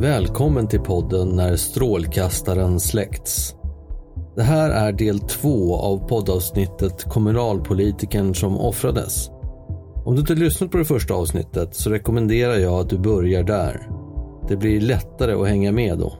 Välkommen 0.00 0.68
till 0.68 0.80
podden 0.80 1.28
När 1.28 1.56
strålkastaren 1.56 2.80
släckts. 2.80 3.54
Det 4.36 4.42
här 4.42 4.70
är 4.70 4.92
del 4.92 5.18
två 5.18 5.76
av 5.76 6.08
poddavsnittet 6.08 7.04
Kommunalpolitiken 7.04 8.34
som 8.34 8.58
offrades. 8.58 9.30
Om 10.04 10.14
du 10.14 10.20
inte 10.20 10.34
lyssnat 10.34 10.70
på 10.70 10.78
det 10.78 10.84
första 10.84 11.14
avsnittet 11.14 11.74
så 11.74 11.90
rekommenderar 11.90 12.56
jag 12.56 12.74
att 12.74 12.90
du 12.90 12.98
börjar 12.98 13.42
där. 13.42 13.90
Det 14.48 14.56
blir 14.56 14.80
lättare 14.80 15.32
att 15.32 15.48
hänga 15.48 15.72
med 15.72 15.98
då. 15.98 16.12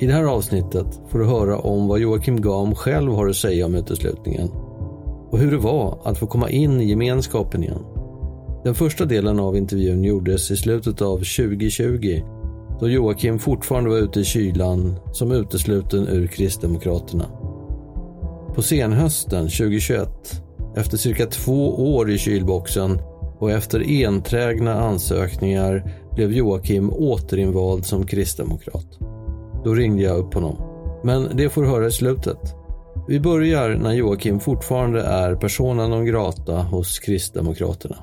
I 0.00 0.06
det 0.06 0.12
här 0.12 0.24
avsnittet 0.24 1.00
får 1.08 1.18
du 1.18 1.24
höra 1.24 1.58
om 1.58 1.88
vad 1.88 1.98
Joakim 1.98 2.40
Gam 2.40 2.74
själv 2.74 3.12
har 3.12 3.28
att 3.28 3.36
säga 3.36 3.66
om 3.66 3.74
uteslutningen 3.74 4.48
och 5.30 5.38
hur 5.38 5.50
det 5.50 5.58
var 5.58 5.98
att 6.04 6.18
få 6.18 6.26
komma 6.26 6.50
in 6.50 6.80
i 6.80 6.84
gemenskapen 6.84 7.62
igen. 7.62 7.84
Den 8.64 8.74
första 8.74 9.04
delen 9.04 9.40
av 9.40 9.56
intervjun 9.56 10.04
gjordes 10.04 10.50
i 10.50 10.56
slutet 10.56 11.02
av 11.02 11.16
2020 11.16 12.22
då 12.80 12.88
Joakim 12.88 13.38
fortfarande 13.38 13.90
var 13.90 13.96
ute 13.96 14.20
i 14.20 14.24
kylan 14.24 14.98
som 15.12 15.32
utesluten 15.32 16.08
ur 16.08 16.26
Kristdemokraterna. 16.26 17.26
På 18.54 18.62
senhösten 18.62 19.42
2021, 19.42 20.42
efter 20.76 20.96
cirka 20.96 21.26
två 21.26 21.94
år 21.94 22.10
i 22.10 22.18
kylboxen 22.18 22.98
och 23.38 23.50
efter 23.50 24.04
enträgna 24.06 24.74
ansökningar 24.74 25.92
blev 26.14 26.32
Joakim 26.32 26.90
återinvald 26.90 27.86
som 27.86 28.06
kristdemokrat. 28.06 28.98
Då 29.64 29.74
ringde 29.74 30.02
jag 30.02 30.18
upp 30.18 30.34
honom. 30.34 30.56
Men 31.04 31.36
det 31.36 31.48
får 31.48 31.62
du 31.62 31.68
höra 31.68 31.86
i 31.86 31.92
slutet. 31.92 32.38
Vi 33.08 33.20
börjar 33.20 33.68
när 33.68 33.92
Joakim 33.92 34.40
fortfarande 34.40 35.02
är 35.02 35.34
persona 35.34 35.88
non 35.88 36.06
grata 36.06 36.62
hos 36.62 36.98
Kristdemokraterna. 36.98 37.96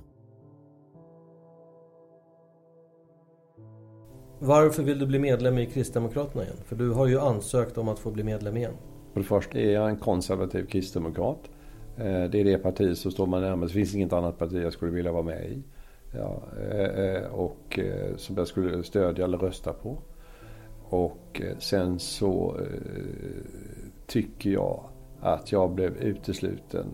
Varför 4.46 4.84
vill 4.84 5.00
du 5.00 5.06
bli 5.06 5.20
medlem 5.20 5.58
i 5.58 5.66
Kristdemokraterna 5.66 6.44
igen? 6.44 6.56
För 6.66 6.76
du 6.76 6.90
har 6.90 7.08
ju 7.08 7.20
ansökt 7.20 7.78
om 7.78 7.90
att 7.90 8.00
få 8.00 8.12
bli 8.12 8.24
medlem 8.24 8.58
igen. 8.58 8.74
För 9.14 9.20
det 9.20 9.26
första 9.26 9.60
är 9.60 9.72
jag 9.72 9.90
en 9.90 9.98
konservativ 9.98 10.66
kristdemokrat. 10.66 11.40
Eh, 11.98 12.24
det 12.24 12.40
är 12.40 12.44
det 12.44 12.58
parti 12.58 12.98
som 12.98 13.12
står 13.12 13.28
mig 13.28 13.42
närmast. 13.42 13.74
Det 13.74 13.80
finns 13.80 13.96
inget 13.96 14.14
annat 14.14 14.38
parti 14.38 14.64
jag 14.64 14.74
skulle 14.74 14.92
vilja 14.92 15.12
vara 15.12 15.24
med 15.24 15.46
i. 15.46 15.64
Ja, 16.12 16.44
eh, 16.72 17.06
eh, 17.06 17.24
och 17.24 17.80
som 18.16 18.38
jag 18.38 18.48
skulle 18.48 18.84
stödja 18.84 19.26
eller 19.26 19.38
rösta 19.38 19.74
på. 19.74 19.98
Och 20.90 21.42
sen 21.60 22.00
så 22.00 22.60
tycker 24.08 24.50
jag 24.50 24.84
att 25.22 25.52
jag 25.52 25.72
blev 25.72 25.98
utesluten 25.98 26.86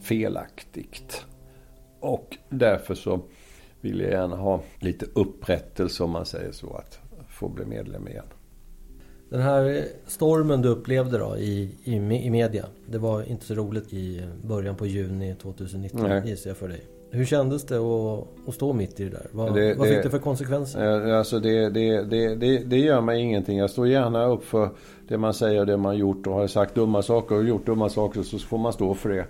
felaktigt. 0.00 1.26
Och 2.00 2.36
därför 2.48 2.94
så 2.94 3.20
vill 3.80 4.00
jag 4.00 4.10
gärna 4.10 4.36
ha 4.36 4.60
lite 4.78 5.06
upprättelse 5.14 6.04
om 6.04 6.10
man 6.10 6.26
säger 6.26 6.52
så, 6.52 6.74
att 6.74 6.98
få 7.28 7.48
bli 7.48 7.64
medlem 7.64 8.08
igen. 8.08 8.24
Den 9.28 9.40
här 9.40 9.84
stormen 10.06 10.62
du 10.62 10.68
upplevde 10.68 11.18
då 11.18 11.36
i, 11.36 11.70
i, 11.84 11.94
i 11.96 12.30
media, 12.30 12.66
det 12.86 12.98
var 12.98 13.22
inte 13.22 13.46
så 13.46 13.54
roligt 13.54 13.92
i 13.92 14.22
början 14.42 14.76
på 14.76 14.86
juni 14.86 15.34
2019 15.42 16.02
Nej. 16.02 16.22
gissar 16.26 16.50
jag 16.50 16.56
för 16.56 16.68
dig. 16.68 16.84
Hur 17.10 17.24
kändes 17.24 17.66
det 17.66 17.76
att, 17.76 18.48
att 18.48 18.54
stå 18.54 18.72
mitt 18.72 19.00
i 19.00 19.04
det 19.04 19.10
där? 19.10 19.26
Vad, 19.32 19.54
det, 19.54 19.74
vad 19.74 19.88
fick 19.88 20.02
det 20.02 20.10
för 20.10 20.18
konsekvenser? 20.18 21.12
Alltså 21.12 21.40
det, 21.40 21.70
det, 21.70 22.02
det, 22.02 22.58
det, 22.64 22.78
gör 22.78 23.00
mig 23.00 23.20
ingenting. 23.20 23.58
Jag 23.58 23.70
står 23.70 23.88
gärna 23.88 24.26
upp 24.26 24.44
för 24.44 24.70
det 25.08 25.18
man 25.18 25.34
säger 25.34 25.60
och 25.60 25.66
det 25.66 25.76
man 25.76 25.98
gjort 25.98 26.26
och 26.26 26.34
har 26.34 26.46
sagt 26.46 26.74
dumma 26.74 27.02
saker 27.02 27.36
och 27.36 27.44
gjort 27.44 27.66
dumma 27.66 27.88
saker 27.88 28.22
så 28.22 28.38
får 28.38 28.58
man 28.58 28.72
stå 28.72 28.94
för 28.94 29.08
det. 29.08 29.24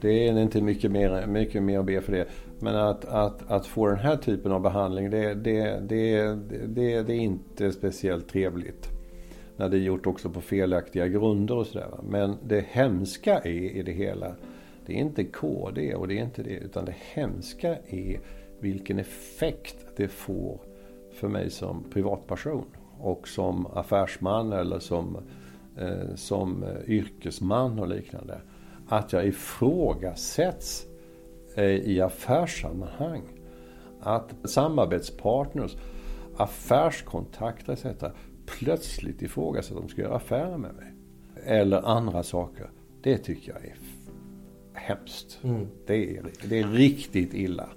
Det 0.00 0.28
är 0.28 0.38
inte 0.38 0.60
mycket 0.60 0.90
mer, 0.90 1.26
mycket 1.26 1.62
mer 1.62 1.78
att 1.78 1.86
be 1.86 2.00
för 2.00 2.12
det. 2.12 2.26
Men 2.60 2.76
att, 2.76 3.04
att, 3.04 3.50
att 3.50 3.66
få 3.66 3.86
den 3.86 3.98
här 3.98 4.16
typen 4.16 4.52
av 4.52 4.60
behandling 4.60 5.10
det, 5.10 5.34
det, 5.34 5.80
det, 5.88 6.38
det, 6.66 7.02
det 7.02 7.12
är 7.12 7.20
inte 7.20 7.72
speciellt 7.72 8.28
trevligt. 8.28 8.88
När 9.56 9.68
det 9.68 9.76
är 9.76 9.80
gjort 9.80 10.06
också 10.06 10.30
på 10.30 10.40
felaktiga 10.40 11.08
grunder 11.08 11.56
och 11.56 11.66
sådär. 11.66 11.88
Men 12.02 12.36
det 12.42 12.66
hemska 12.68 13.38
är 13.38 13.76
i 13.76 13.82
det 13.82 13.92
hela, 13.92 14.34
det 14.86 14.92
är 14.92 14.96
inte 14.96 15.24
KD 15.24 15.94
och 15.94 16.08
det 16.08 16.18
är 16.18 16.22
inte 16.22 16.42
det. 16.42 16.56
Utan 16.56 16.84
det 16.84 16.94
hemska 17.14 17.76
är 17.86 18.20
vilken 18.60 18.98
effekt 18.98 19.86
det 19.96 20.08
får 20.08 20.60
för 21.12 21.28
mig 21.28 21.50
som 21.50 21.84
privatperson. 21.92 22.64
Och 23.00 23.28
som 23.28 23.66
affärsman 23.66 24.52
eller 24.52 24.78
som, 24.78 25.16
eh, 25.78 26.14
som 26.14 26.62
eh, 26.62 26.90
yrkesman 26.90 27.78
och 27.78 27.88
liknande 27.88 28.40
att 28.88 29.12
jag 29.12 29.26
ifrågasätts 29.26 30.87
i 31.56 32.00
affärssammanhang. 32.00 33.22
Att 34.00 34.34
samarbetspartners, 34.44 35.76
affärskontakter 36.36 37.72
etc. 37.72 38.04
plötsligt 38.46 39.22
ifrågasätter 39.22 39.76
att 39.76 39.82
de 39.82 39.88
ska 39.88 40.02
göra 40.02 40.16
affärer 40.16 40.58
med 40.58 40.74
mig. 40.74 40.92
Eller 41.44 41.82
andra 41.82 42.22
saker. 42.22 42.70
Det 43.02 43.18
tycker 43.18 43.52
jag 43.52 43.64
är 43.64 43.76
hemskt. 44.72 45.38
Mm. 45.42 45.66
Det, 45.86 46.16
är, 46.16 46.24
det 46.48 46.58
är 46.58 46.66
riktigt 46.66 47.34
illa. 47.34 47.68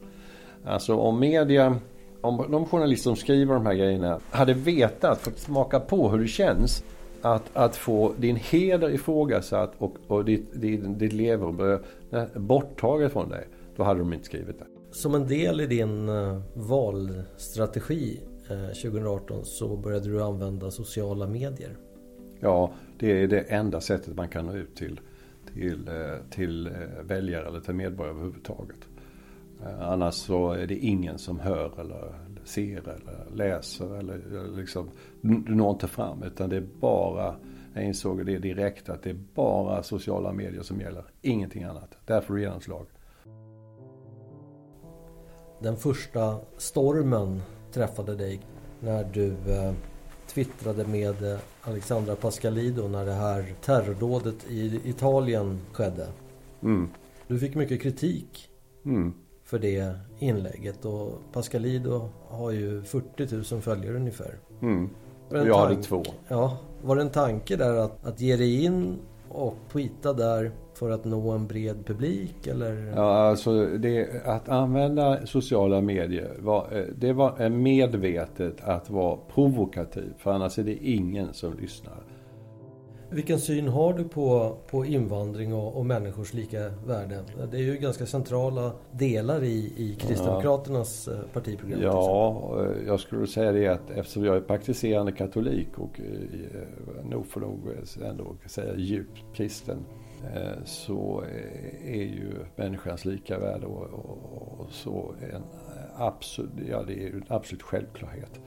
Alltså 0.66 0.96
om 0.96 1.20
media, 1.20 1.80
om 2.22 2.46
de 2.52 2.66
journalister 2.66 3.04
som 3.04 3.16
skriver 3.16 3.54
de 3.54 3.66
här 3.66 3.74
grejerna 3.74 4.20
hade 4.30 4.54
vetat, 4.54 5.22
fått 5.22 5.40
smaka 5.40 5.80
på 5.80 6.10
hur 6.10 6.20
det 6.20 6.28
känns 6.28 6.84
att, 7.22 7.44
att 7.54 7.76
få 7.76 8.14
din 8.18 8.36
heder 8.36 8.90
ifrågasatt 8.90 9.74
och, 9.78 9.96
och 10.08 10.26
ditt, 10.26 10.62
ditt, 10.62 11.00
ditt 11.00 11.14
levebröd 11.14 11.80
borttaget 12.36 13.14
från 13.14 13.30
dig. 13.30 13.48
Då 13.76 13.84
hade 13.84 14.00
de 14.00 14.14
inte 14.14 14.26
skrivit 14.26 14.60
det. 14.60 14.66
Som 14.92 15.16
en 15.16 15.28
del 15.28 15.62
i 15.62 15.68
din 15.68 16.10
uh, 16.10 16.42
valstrategi 16.54 18.22
uh, 18.52 18.64
eh, 18.64 18.68
2018 18.68 19.46
så 19.46 19.78
började 19.78 20.10
du 20.10 20.24
använda 20.24 20.72
sociala 20.72 21.28
medier. 21.28 21.78
Ja, 22.40 22.74
det 23.00 23.24
är 23.24 23.28
det 23.28 23.40
enda 23.42 23.82
sättet 23.82 24.16
man 24.16 24.30
kan 24.30 24.46
nå 24.46 24.54
ut 24.54 24.76
till, 24.76 25.00
till, 25.54 25.90
uh, 25.90 26.30
till 26.30 26.70
väljare 27.04 27.48
eller 27.48 27.60
till 27.60 27.74
medborgare 27.74 28.14
överhuvudtaget. 28.16 28.80
Annars 29.80 30.14
så 30.14 30.52
är 30.52 30.68
det 30.68 30.76
ingen 30.76 31.18
som 31.18 31.40
hör 31.40 31.80
eller 31.80 32.16
ser 32.44 32.78
eller 32.78 33.36
läser 33.36 33.96
eller 34.00 34.48
liksom, 34.58 34.90
du 35.22 35.56
når 35.56 35.72
inte 35.72 35.88
fram 35.88 36.24
utan 36.24 36.50
det 36.50 36.58
är 36.58 36.68
bara, 36.80 37.36
jag 37.74 37.84
insåg 37.84 38.26
det 38.26 38.38
direkt 38.38 38.90
att 38.90 39.04
det 39.04 39.10
är 39.10 39.20
bara 39.34 39.84
sociala 39.84 40.34
medier 40.34 40.62
som 40.62 40.82
gäller, 40.82 41.04
ingenting 41.22 41.64
annat. 41.64 41.98
Därför 42.06 42.38
genomslag. 42.38 42.86
Den 45.62 45.78
första 45.78 46.38
stormen 46.58 47.42
träffade 47.72 48.16
dig 48.16 48.40
när 48.80 49.04
du 49.04 49.28
eh, 49.28 49.74
twittrade 50.28 50.86
med 50.88 51.24
eh, 51.34 51.40
Alexandra 51.62 52.16
Pascalido 52.16 52.88
när 52.88 53.06
det 53.06 53.14
här 53.14 53.56
terrordådet 53.62 54.46
i 54.50 54.82
Italien 54.86 55.60
skedde. 55.72 56.08
Mm. 56.64 56.90
Du 57.28 57.40
fick 57.40 57.56
mycket 57.56 57.82
kritik. 57.82 58.50
Mm 58.86 59.14
för 59.52 59.60
det 59.60 59.94
inlägget. 60.20 60.86
Och 60.86 61.20
Pascalido 61.34 62.10
har 62.28 62.52
ju 62.52 62.84
40 62.84 63.54
000 63.54 63.62
följare 63.62 63.96
ungefär. 63.96 64.40
Mm. 64.62 64.90
Jag 65.30 65.58
hade 65.58 65.84
två. 65.84 66.04
Ja, 66.28 66.58
var 66.84 66.96
det 66.96 67.02
en 67.02 67.10
tanke 67.10 67.56
där 67.56 67.76
att, 67.76 68.06
att 68.06 68.22
ge 68.22 68.36
dig 68.36 68.64
in 68.64 69.00
och 69.32 69.56
tweeta 69.72 70.14
där 70.14 70.52
för 70.74 70.90
att 70.90 71.06
nå 71.06 71.32
en 71.32 71.48
bred 71.48 71.86
publik 71.86 72.48
eller? 72.48 72.94
Ja, 72.96 73.30
alltså 73.30 73.66
det, 73.66 74.26
att 74.26 74.50
använda 74.50 75.26
sociala 75.26 75.82
medier 75.82 76.36
var, 76.40 76.68
eh, 76.72 76.84
det 76.96 77.14
var 77.14 77.50
medvetet 77.50 78.62
att 78.62 78.90
vara 78.90 79.18
provokativ. 79.34 80.14
För 80.18 80.32
annars 80.32 80.60
är 80.60 80.64
det 80.64 80.76
ingen 80.76 81.34
som 81.34 81.58
lyssnar. 81.58 82.11
Vilken 83.14 83.40
syn 83.40 83.68
har 83.68 83.94
du 83.94 84.04
på, 84.04 84.58
på 84.68 84.86
invandring 84.86 85.54
och, 85.54 85.78
och 85.78 85.86
människors 85.86 86.34
lika 86.34 86.70
värde? 86.70 87.24
Det 87.52 87.58
är 87.58 87.62
ju 87.62 87.78
ganska 87.78 88.06
centrala 88.06 88.72
delar 88.92 89.44
i, 89.44 89.74
i 89.78 89.96
Kristdemokraternas 90.00 91.08
ja. 91.12 91.14
Eh, 91.14 91.20
partiprogram. 91.34 91.82
Ja, 91.82 92.58
eh, 92.60 92.88
jag 92.88 93.00
skulle 93.00 93.28
säga 93.28 93.52
det 93.52 93.68
att 93.68 93.92
eftersom 93.92 94.26
jag 94.26 94.36
är 94.36 94.42
praktiserande 94.42 95.12
katolik 95.12 95.80
och 95.80 96.00
eh, 96.00 97.06
nog 97.10 97.26
får 97.28 97.42
nog 97.42 97.60
ändå 98.04 98.36
säga 98.46 98.76
djupt 98.76 99.24
kristen 99.34 99.86
så 100.66 101.24
är 101.86 102.04
ju 102.04 102.32
människans 102.56 103.06
lika 103.06 103.40
värde 103.40 103.66
och, 103.66 103.84
och, 103.84 104.60
och 104.60 104.72
så 104.72 105.14
en 105.34 105.44
absolut, 105.96 106.52
ja, 106.70 106.84
det 106.84 107.04
är 107.04 107.14
en 107.14 107.24
absolut 107.28 107.64
självklarhet. 107.64 108.42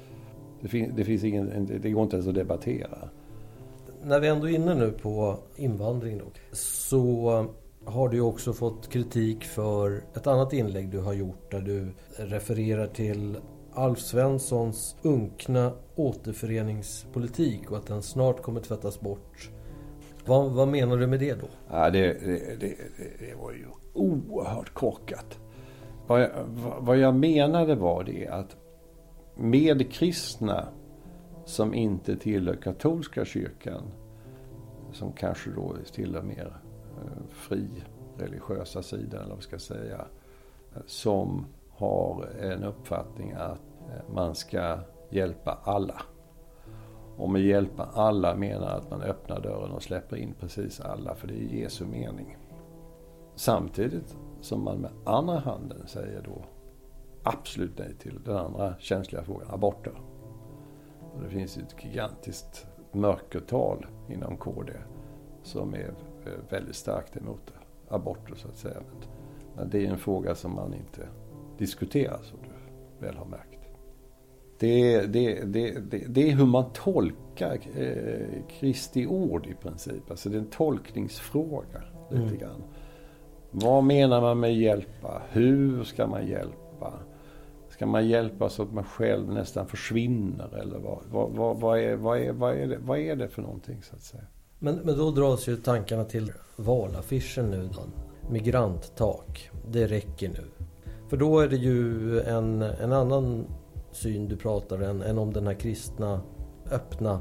Det, 0.61 0.69
fin, 0.69 0.93
det, 0.97 1.05
finns 1.05 1.25
ingen, 1.25 1.67
det 1.83 1.91
går 1.91 2.03
inte 2.03 2.17
ens 2.17 2.29
att 2.29 2.35
debattera 2.35 3.09
när 4.05 4.21
vi 4.21 4.29
ändå 4.29 4.49
är 4.49 4.55
inne 4.55 4.75
nu 4.75 4.91
på 4.91 5.39
invandring 5.57 6.19
då, 6.19 6.25
så 6.53 7.47
har 7.85 8.09
du 8.09 8.21
också 8.21 8.53
fått 8.53 8.91
kritik 8.91 9.45
för 9.45 10.03
ett 10.17 10.27
annat 10.27 10.53
inlägg 10.53 10.91
du 10.91 10.99
har 10.99 11.13
gjort 11.13 11.51
där 11.51 11.61
du 11.61 11.93
refererar 12.17 12.87
till 12.87 13.37
Alf 13.75 13.99
Svenssons 13.99 14.97
unkna 15.03 15.73
återföreningspolitik 15.95 17.71
och 17.71 17.77
att 17.77 17.87
den 17.87 18.03
snart 18.03 18.43
kommer 18.43 18.61
tvättas 18.61 19.01
bort. 19.01 19.51
Vad, 20.27 20.53
vad 20.53 20.69
menar 20.69 20.97
du 20.97 21.07
med 21.07 21.21
det 21.21 21.35
då? 21.35 21.47
Ja, 21.71 21.91
det, 21.91 22.01
det, 22.01 22.61
det, 22.61 22.77
det 23.19 23.35
var 23.43 23.53
ju 23.53 23.67
oerhört 23.95 24.75
korkat. 24.75 25.39
Vad 26.07 26.23
jag, 26.23 26.31
vad 26.79 26.99
jag 26.99 27.15
menade 27.15 27.75
var 27.75 28.05
det 28.05 28.29
att 28.29 28.57
medkristna 29.37 30.69
som 31.45 31.75
inte 31.75 32.17
tillhör 32.17 32.57
katolska 32.57 33.25
kyrkan, 33.25 33.83
som 34.93 35.13
kanske 35.13 35.51
då 35.51 35.77
tillhör 35.93 36.23
mer 36.23 36.57
eh, 37.03 37.23
fri 37.29 37.69
religiösa 38.17 38.83
sidan 38.83 39.25
eller 39.25 39.35
vad 39.35 39.43
ska 39.43 39.59
säga, 39.59 40.05
eh, 40.75 40.83
som 40.87 41.47
har 41.71 42.27
en 42.41 42.65
uppfattning 42.65 43.33
att 43.33 43.61
eh, 43.89 44.15
man 44.15 44.35
ska 44.35 44.79
hjälpa 45.11 45.59
alla. 45.65 46.03
Och 47.17 47.31
med 47.31 47.43
hjälpa 47.43 47.89
alla 47.95 48.37
menar 48.37 48.69
att 48.69 48.91
man 48.91 49.03
öppnar 49.03 49.41
dörren 49.41 49.71
och 49.71 49.83
släpper 49.83 50.17
in 50.17 50.35
precis 50.41 50.81
alla, 50.81 51.15
för 51.15 51.29
det 51.29 51.35
är 51.35 51.59
Jesu 51.59 51.85
mening. 51.85 52.37
Samtidigt 53.35 54.17
som 54.41 54.65
man 54.65 54.79
med 54.79 54.91
andra 55.05 55.39
handen 55.39 55.87
säger 55.87 56.23
då 56.23 56.45
absolut 57.23 57.79
nej 57.79 57.95
till 57.95 58.21
den 58.25 58.37
andra 58.37 58.75
känsliga 58.79 59.25
frågan, 59.25 59.51
aborter. 59.51 59.93
Det 61.23 61.31
finns 61.31 61.57
ett 61.57 61.85
gigantiskt 61.85 62.67
mörkertal 62.93 63.87
inom 64.09 64.37
KD 64.37 64.73
som 65.43 65.75
är 65.75 65.95
eh, 66.27 66.33
väldigt 66.51 66.77
starkt 66.77 67.17
emot 67.17 67.53
aborter 67.89 68.35
så 68.35 68.49
att 68.49 68.57
säga. 68.57 68.81
Men 69.57 69.71
det 69.71 69.87
är 69.87 69.91
en 69.91 69.99
fråga 69.99 70.35
som 70.35 70.55
man 70.55 70.75
inte 70.75 71.09
diskuterar 71.59 72.19
som 72.23 72.39
du 72.43 73.07
väl 73.07 73.17
har 73.17 73.27
märkt. 73.27 73.61
Det 74.59 74.95
är, 74.95 75.07
det, 75.07 75.45
det, 75.45 75.91
det, 75.91 76.05
det 76.09 76.31
är 76.31 76.35
hur 76.35 76.47
man 76.47 76.65
tolkar 76.73 77.59
eh, 77.77 78.43
Kristi 78.49 79.07
ord 79.07 79.47
i 79.47 79.55
princip. 79.55 80.11
Alltså 80.11 80.29
det 80.29 80.37
är 80.37 80.41
en 80.41 80.51
tolkningsfråga 80.51 81.83
lite 82.11 82.23
mm. 82.23 82.39
grann. 82.39 82.63
Vad 83.51 83.85
menar 83.85 84.21
man 84.21 84.41
med 84.41 84.55
hjälpa? 84.55 85.23
Hur 85.31 85.85
ska 85.85 86.07
man 86.07 86.27
hjälpa? 86.27 86.93
Ska 87.75 87.87
man 87.87 88.09
hjälpa 88.09 88.49
så 88.49 88.63
att 88.63 88.73
man 88.73 88.85
själv 88.85 89.33
nästan 89.33 89.67
försvinner? 89.67 90.57
Eller 90.57 90.79
vad, 90.79 90.99
vad, 91.11 91.31
vad, 91.31 91.61
vad, 91.61 91.79
är, 91.79 91.97
vad, 91.97 92.19
är, 92.19 92.33
vad, 92.33 92.55
är, 92.55 92.67
det, 92.67 92.79
vad 92.79 92.99
är 92.99 93.17
det 93.17 93.29
för 93.29 93.43
någonting 93.43 93.83
så 93.83 93.97
att 93.97 94.03
säga? 94.03 94.23
Men, 94.59 94.75
men 94.75 94.99
då 94.99 95.11
dras 95.11 95.49
ju 95.49 95.57
tankarna 95.57 96.05
till 96.05 96.33
valaffischen 96.57 97.51
nu 97.51 97.69
då. 97.75 97.81
Migranttak. 98.31 99.51
Det 99.71 99.87
räcker 99.87 100.29
nu. 100.29 100.45
För 101.09 101.17
då 101.17 101.41
är 101.41 101.49
det 101.49 101.57
ju 101.57 102.21
en, 102.21 102.63
en 102.63 102.93
annan 102.93 103.47
syn 103.91 104.29
du 104.29 104.37
pratar 104.37 104.79
än, 104.79 105.03
än 105.03 105.19
om 105.19 105.33
den 105.33 105.47
här 105.47 105.55
kristna 105.55 106.21
öppna 106.71 107.21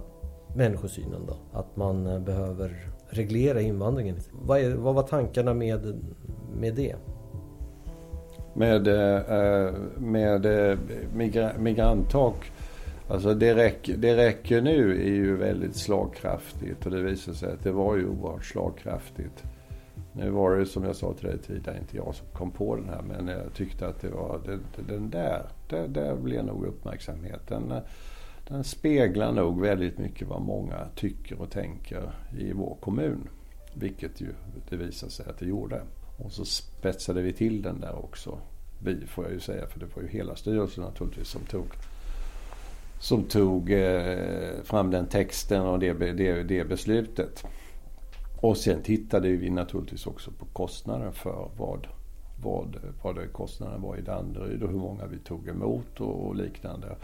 människosynen 0.55 1.21
då. 1.27 1.37
Att 1.59 1.75
man 1.75 2.07
eh, 2.07 2.19
behöver 2.19 2.91
reglera 3.09 3.61
invandringen. 3.61 4.19
Vad, 4.31 4.59
är, 4.59 4.75
vad 4.75 4.95
var 4.95 5.03
tankarna 5.03 5.53
med, 5.53 6.03
med 6.59 6.75
det? 6.75 6.95
Med, 8.53 8.87
eh, 8.87 9.37
eh, 9.37 9.73
med 9.97 10.45
eh, 10.45 10.77
migra, 11.13 11.51
migranttak. 11.57 12.51
Alltså 13.07 13.33
det, 13.33 13.55
räcker, 13.55 13.97
det 13.97 14.17
räcker 14.17 14.61
nu 14.61 14.91
är 14.91 15.11
ju 15.11 15.35
väldigt 15.35 15.75
slagkraftigt 15.75 16.85
och 16.85 16.91
det 16.91 17.01
visar 17.01 17.33
sig 17.33 17.51
att 17.51 17.63
det 17.63 17.71
var 17.71 17.97
ju 17.97 18.07
oerhört 18.07 18.45
slagkraftigt. 18.45 19.43
Nu 20.13 20.29
var 20.29 20.55
det 20.55 20.65
som 20.65 20.83
jag 20.83 20.95
sa 20.95 21.13
till 21.13 21.27
dig 21.27 21.37
tidigare 21.37 21.77
inte 21.77 21.97
jag 21.97 22.15
som 22.15 22.27
kom 22.33 22.51
på 22.51 22.75
den 22.75 22.89
här 22.89 23.01
men 23.01 23.27
jag 23.27 23.53
tyckte 23.53 23.87
att 23.87 24.01
det 24.01 24.09
var 24.09 24.39
den, 24.45 24.61
den 24.87 25.09
där, 25.09 25.45
där, 25.69 25.87
där 25.87 26.15
blev 26.15 26.45
nog 26.45 26.65
uppmärksamheten. 26.65 27.73
Den 28.47 28.63
speglar 28.63 29.31
nog 29.31 29.61
väldigt 29.61 29.97
mycket 29.97 30.27
vad 30.27 30.41
många 30.41 30.87
tycker 30.95 31.41
och 31.41 31.51
tänker 31.51 32.11
i 32.39 32.53
vår 32.53 32.77
kommun. 32.81 33.27
Vilket 33.73 34.21
ju 34.21 34.27
det 34.69 34.75
visar 34.75 35.07
sig 35.07 35.25
att 35.29 35.37
det 35.37 35.45
gjorde. 35.45 35.81
Och 36.17 36.31
så 36.31 36.45
spetsade 36.45 37.21
vi 37.21 37.33
till 37.33 37.61
den 37.61 37.79
där 37.79 37.95
också. 37.95 38.39
Vi 38.79 39.07
får 39.07 39.23
jag 39.23 39.33
ju 39.33 39.39
säga 39.39 39.67
för 39.67 39.79
det 39.79 39.95
var 39.95 40.03
ju 40.03 40.09
hela 40.09 40.35
styrelsen 40.35 40.83
naturligtvis 40.83 41.27
som 41.27 41.41
tog 41.41 41.65
som 43.03 43.23
tog 43.23 43.71
eh, 43.71 44.61
fram 44.63 44.91
den 44.91 45.07
texten 45.07 45.61
och 45.61 45.79
det, 45.79 45.93
det, 45.93 46.43
det 46.43 46.63
beslutet. 46.63 47.45
Och 48.41 48.57
sen 48.57 48.81
tittade 48.81 49.29
vi 49.29 49.49
naturligtvis 49.49 50.07
också 50.07 50.31
på 50.31 50.45
kostnaden 50.45 51.13
för 51.13 51.49
vad, 51.57 51.87
vad, 52.43 52.77
vad 53.01 53.33
kostnaden 53.33 53.81
var 53.81 53.97
i 53.97 54.01
Danderyd 54.01 54.63
och 54.63 54.69
hur 54.69 54.77
många 54.77 55.05
vi 55.05 55.17
tog 55.17 55.47
emot 55.47 55.99
och, 55.99 56.27
och 56.27 56.35
liknande. 56.35 56.95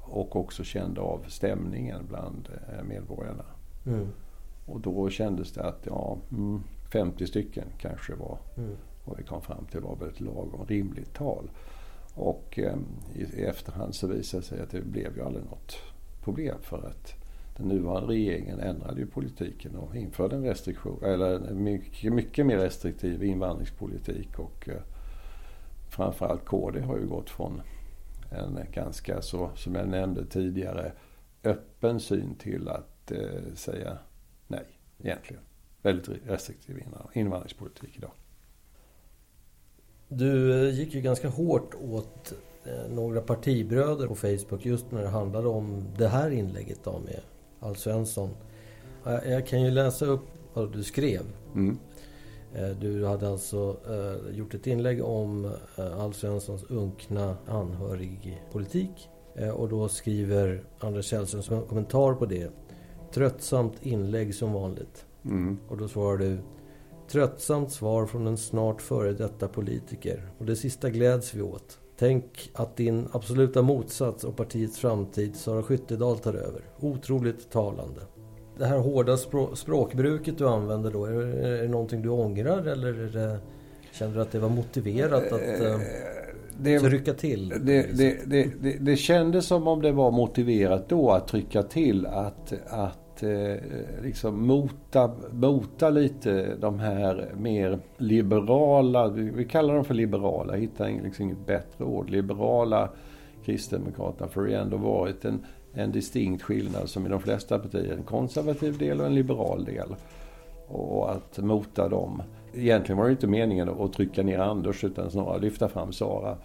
Och 0.00 0.36
också 0.36 0.64
kände 0.64 1.00
av 1.00 1.24
stämningen 1.28 2.06
bland 2.08 2.48
eh, 2.68 2.84
medborgarna. 2.84 3.44
Mm. 3.86 4.06
Och 4.66 4.80
då 4.80 5.10
kändes 5.10 5.52
det 5.52 5.62
att 5.62 5.82
ja, 5.86 6.18
50 6.94 7.16
mm, 7.16 7.26
stycken 7.26 7.64
kanske 7.78 8.14
var 8.14 8.38
mm. 8.56 8.76
vad 9.04 9.16
vi 9.18 9.24
kom 9.24 9.42
fram 9.42 9.66
till 9.66 9.80
var 9.80 9.96
väl 9.96 10.08
ett 10.08 10.20
lagom 10.20 10.66
rimligt 10.66 11.14
tal. 11.14 11.50
Och 12.14 12.58
eh, 12.58 12.76
i, 13.14 13.22
i 13.22 13.44
efterhand 13.44 13.94
så 13.94 14.06
visade 14.06 14.42
det 14.42 14.46
sig 14.46 14.60
att 14.60 14.70
det 14.70 14.80
blev 14.80 15.16
ju 15.16 15.22
aldrig 15.22 15.44
något 15.44 15.76
problem 16.22 16.56
för 16.62 16.86
att 16.86 17.14
den 17.56 17.68
nuvarande 17.68 18.08
regeringen 18.08 18.60
ändrade 18.60 19.00
ju 19.00 19.06
politiken 19.06 19.76
och 19.76 19.96
införde 19.96 20.36
en 20.36 20.44
restriktion, 20.44 21.04
eller 21.04 21.48
en 21.48 21.62
mycket, 21.62 22.12
mycket 22.12 22.46
mer 22.46 22.58
restriktiv 22.58 23.22
invandringspolitik. 23.22 24.38
Och 24.38 24.68
eh, 24.68 24.82
framförallt 25.88 26.44
KD 26.44 26.80
har 26.80 26.98
ju 26.98 27.06
gått 27.06 27.30
från 27.30 27.62
en 28.30 28.58
ganska 28.72 29.22
så, 29.22 29.50
som 29.54 29.74
jag 29.74 29.88
nämnde 29.88 30.26
tidigare, 30.26 30.92
öppen 31.44 32.00
syn 32.00 32.34
till 32.34 32.68
att 32.68 33.10
eh, 33.10 33.54
säga 33.54 33.98
nej 34.48 34.66
egentligen. 34.98 35.42
Väldigt 35.84 36.26
restriktiv 36.26 36.82
invandringspolitik 37.12 37.96
idag. 37.96 38.10
Du 40.08 40.62
eh, 40.68 40.78
gick 40.78 40.94
ju 40.94 41.00
ganska 41.00 41.28
hårt 41.28 41.74
åt 41.74 42.32
eh, 42.64 42.94
några 42.94 43.20
partibröder 43.20 44.06
på 44.06 44.14
Facebook 44.14 44.66
just 44.66 44.90
när 44.90 45.02
det 45.02 45.08
handlade 45.08 45.48
om 45.48 45.84
det 45.98 46.08
här 46.08 46.30
inlägget 46.30 46.84
då 46.84 46.98
med 46.98 47.20
Alf 47.60 47.78
Svensson. 47.78 48.30
Jag 49.04 49.46
kan 49.46 49.62
ju 49.62 49.70
läsa 49.70 50.06
upp 50.06 50.24
vad 50.54 50.72
du 50.72 50.82
skrev. 50.82 51.22
Mm. 51.54 51.78
Eh, 52.54 52.68
du 52.68 53.06
hade 53.06 53.28
alltså 53.28 53.76
gjort 54.32 54.54
ett 54.54 54.66
inlägg 54.66 55.04
om 55.04 55.52
Alf 55.76 56.16
Svenssons 56.16 56.64
unkna 56.64 57.36
anhörigpolitik. 57.46 59.08
Och 59.54 59.68
då 59.68 59.88
skriver 59.88 60.64
Anders 60.78 61.06
Källström 61.06 61.42
som 61.42 61.56
en 61.56 61.66
kommentar 61.66 62.14
på 62.14 62.26
det. 62.26 62.50
Tröttsamt 63.14 63.86
inlägg 63.86 64.34
som 64.34 64.52
vanligt. 64.52 65.06
Mm. 65.24 65.58
Och 65.68 65.76
då 65.76 65.88
svarar 65.88 66.18
du. 66.18 66.38
Tröttsamt 67.08 67.72
svar 67.72 68.06
från 68.06 68.26
en 68.26 68.36
snart 68.36 68.82
före 68.82 69.12
detta 69.12 69.48
politiker. 69.48 70.28
Och 70.38 70.46
det 70.46 70.56
sista 70.56 70.90
gläds 70.90 71.34
vi 71.34 71.42
åt. 71.42 71.78
Tänk 71.98 72.50
att 72.54 72.76
din 72.76 73.08
absoluta 73.12 73.62
motsats 73.62 74.24
och 74.24 74.36
partiets 74.36 74.78
framtid, 74.78 75.36
Sara 75.36 75.62
Skyttedal, 75.62 76.18
tar 76.18 76.34
över. 76.34 76.62
Otroligt 76.80 77.50
talande. 77.50 78.00
Det 78.58 78.66
här 78.66 78.78
hårda 78.78 79.16
språkbruket 79.54 80.38
du 80.38 80.48
använder 80.48 80.90
då, 80.90 81.04
är 81.04 81.12
det, 81.12 81.48
är 81.48 81.62
det 81.62 81.68
någonting 81.68 82.02
du 82.02 82.08
ångrar 82.08 82.66
eller 82.66 82.92
det, 82.92 83.38
känner 83.92 84.14
du 84.14 84.20
att 84.20 84.32
det 84.32 84.38
var 84.38 84.48
motiverat 84.48 85.32
att 85.32 85.60
eh, 85.60 85.78
det, 86.58 86.80
trycka 86.80 87.14
till? 87.14 87.48
Det, 87.48 87.98
det, 87.98 88.18
det, 88.26 88.78
det, 88.80 88.96
kändes 88.96 89.46
som 89.46 89.68
om 89.68 89.82
det 89.82 89.92
var 89.92 90.10
motiverat 90.10 90.88
då 90.88 91.10
att 91.10 91.28
trycka 91.28 91.62
till 91.62 92.06
att, 92.06 92.52
att 92.66 93.03
att 93.14 93.22
eh, 93.22 94.02
liksom 94.02 94.46
mota, 94.46 95.10
mota 95.32 95.90
lite 95.90 96.56
de 96.56 96.78
här 96.78 97.32
mer 97.36 97.78
liberala, 97.96 99.08
vi 99.08 99.44
kallar 99.44 99.74
dem 99.74 99.84
för 99.84 99.94
liberala, 99.94 100.54
hittar 100.54 100.88
liksom 100.88 101.24
inget 101.24 101.46
bättre 101.46 101.84
ord, 101.84 102.10
liberala 102.10 102.90
Kristdemokraterna. 103.44 104.30
För 104.30 104.42
det 104.42 104.54
har 104.54 104.62
ändå 104.62 104.76
varit 104.76 105.24
en, 105.24 105.44
en 105.72 105.92
distinkt 105.92 106.42
skillnad 106.42 106.88
som 106.88 107.06
i 107.06 107.08
de 107.08 107.20
flesta 107.20 107.58
partier, 107.58 107.92
en 107.92 108.02
konservativ 108.02 108.78
del 108.78 109.00
och 109.00 109.06
en 109.06 109.14
liberal 109.14 109.64
del. 109.64 109.94
Och 110.68 111.12
att 111.12 111.38
mota 111.38 111.88
dem. 111.88 112.22
Egentligen 112.54 112.98
var 112.98 113.04
det 113.04 113.10
inte 113.10 113.26
meningen 113.26 113.68
att 113.68 113.92
trycka 113.92 114.22
ner 114.22 114.38
Anders 114.38 114.84
utan 114.84 115.10
snarare 115.10 115.40
lyfta 115.40 115.68
fram 115.68 115.92
Sara. 115.92 116.36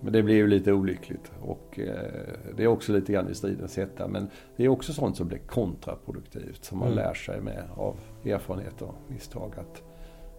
Men 0.00 0.12
det 0.12 0.22
blir 0.22 0.34
ju 0.34 0.46
lite 0.46 0.72
olyckligt 0.72 1.32
och 1.40 1.78
eh, 1.78 1.94
det 2.56 2.62
är 2.62 2.66
också 2.66 2.92
lite 2.92 3.12
grann 3.12 3.30
i 3.30 3.34
stridens 3.34 3.76
hetta. 3.76 4.08
Men 4.08 4.28
det 4.56 4.64
är 4.64 4.68
också 4.68 4.92
sånt 4.92 5.16
som 5.16 5.28
blir 5.28 5.38
kontraproduktivt 5.38 6.64
som 6.64 6.78
man 6.78 6.88
mm. 6.92 6.98
lär 6.98 7.14
sig 7.14 7.40
med 7.40 7.62
av 7.76 7.96
erfarenhet 8.24 8.82
och 8.82 8.94
misstag. 9.08 9.52
Att 9.56 9.82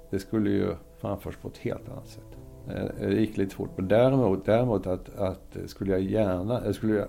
det 0.10 0.20
skulle 0.20 0.50
ju 0.50 0.76
framförs 0.98 1.38
på 1.38 1.48
ett 1.48 1.58
helt 1.58 1.90
annat 1.90 2.08
sätt. 2.08 2.38
Eh, 2.70 3.08
det 3.08 3.20
gick 3.20 3.38
lite 3.38 3.56
fort. 3.56 3.70
Men 3.76 3.88
däremot, 3.88 4.46
däremot 4.46 4.88
att, 4.88 5.16
att 5.18 5.58
skulle 5.66 5.92
jag 5.92 6.02
gärna, 6.02 6.74
skulle 6.74 6.94
jag, 6.94 7.08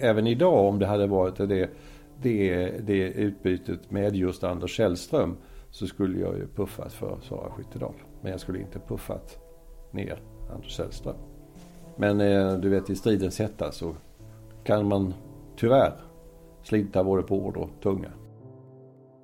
även 0.00 0.26
idag 0.26 0.66
om 0.66 0.78
det 0.78 0.86
hade 0.86 1.06
varit 1.06 1.36
det, 1.36 1.70
det, 2.22 2.70
det 2.86 3.08
utbytet 3.08 3.90
med 3.90 4.16
just 4.16 4.44
Anders 4.44 4.76
Källström 4.76 5.36
så 5.70 5.86
skulle 5.86 6.20
jag 6.20 6.36
ju 6.36 6.46
puffat 6.46 6.92
för 6.92 7.18
Sara 7.22 7.50
Skyttedal. 7.50 7.94
Men 8.20 8.30
jag 8.30 8.40
skulle 8.40 8.60
inte 8.60 8.78
puffat 8.78 9.38
ner 9.90 10.22
Anders 10.54 10.70
Källström. 10.70 11.31
Men 11.96 12.20
eh, 12.20 12.58
du 12.58 12.68
vet 12.68 12.90
i 12.90 12.96
stridens 12.96 13.38
hetta 13.38 13.72
så 13.72 13.94
kan 14.64 14.88
man 14.88 15.14
tyvärr 15.56 15.92
slita 16.62 17.04
både 17.04 17.22
på 17.22 17.36
ord 17.36 17.56
och 17.56 17.68
tunga. 17.82 18.12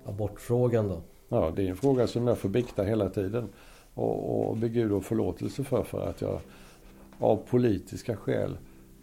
Abortfrågan 0.05 0.87
då? 0.87 1.01
Ja, 1.29 1.53
det 1.55 1.63
är 1.63 1.69
en 1.69 1.75
fråga 1.75 2.07
som 2.07 2.27
jag 2.27 2.37
får 2.37 2.49
bikta 2.49 2.83
hela 2.83 3.09
tiden. 3.09 3.49
Och, 3.93 4.49
och 4.49 4.57
be 4.57 4.69
Gud 4.69 4.91
om 4.91 5.01
förlåtelse 5.01 5.63
för, 5.63 5.83
för 5.83 6.07
att 6.07 6.21
jag 6.21 6.39
av 7.19 7.37
politiska 7.37 8.15
skäl 8.15 8.57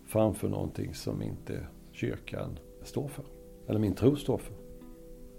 framför 0.06 0.48
någonting 0.48 0.94
som 0.94 1.22
inte 1.22 1.66
kyrkan 1.92 2.58
står 2.82 3.08
för. 3.08 3.24
Eller 3.68 3.80
min 3.80 3.94
tro 3.94 4.16
står 4.16 4.38
för. 4.38 4.54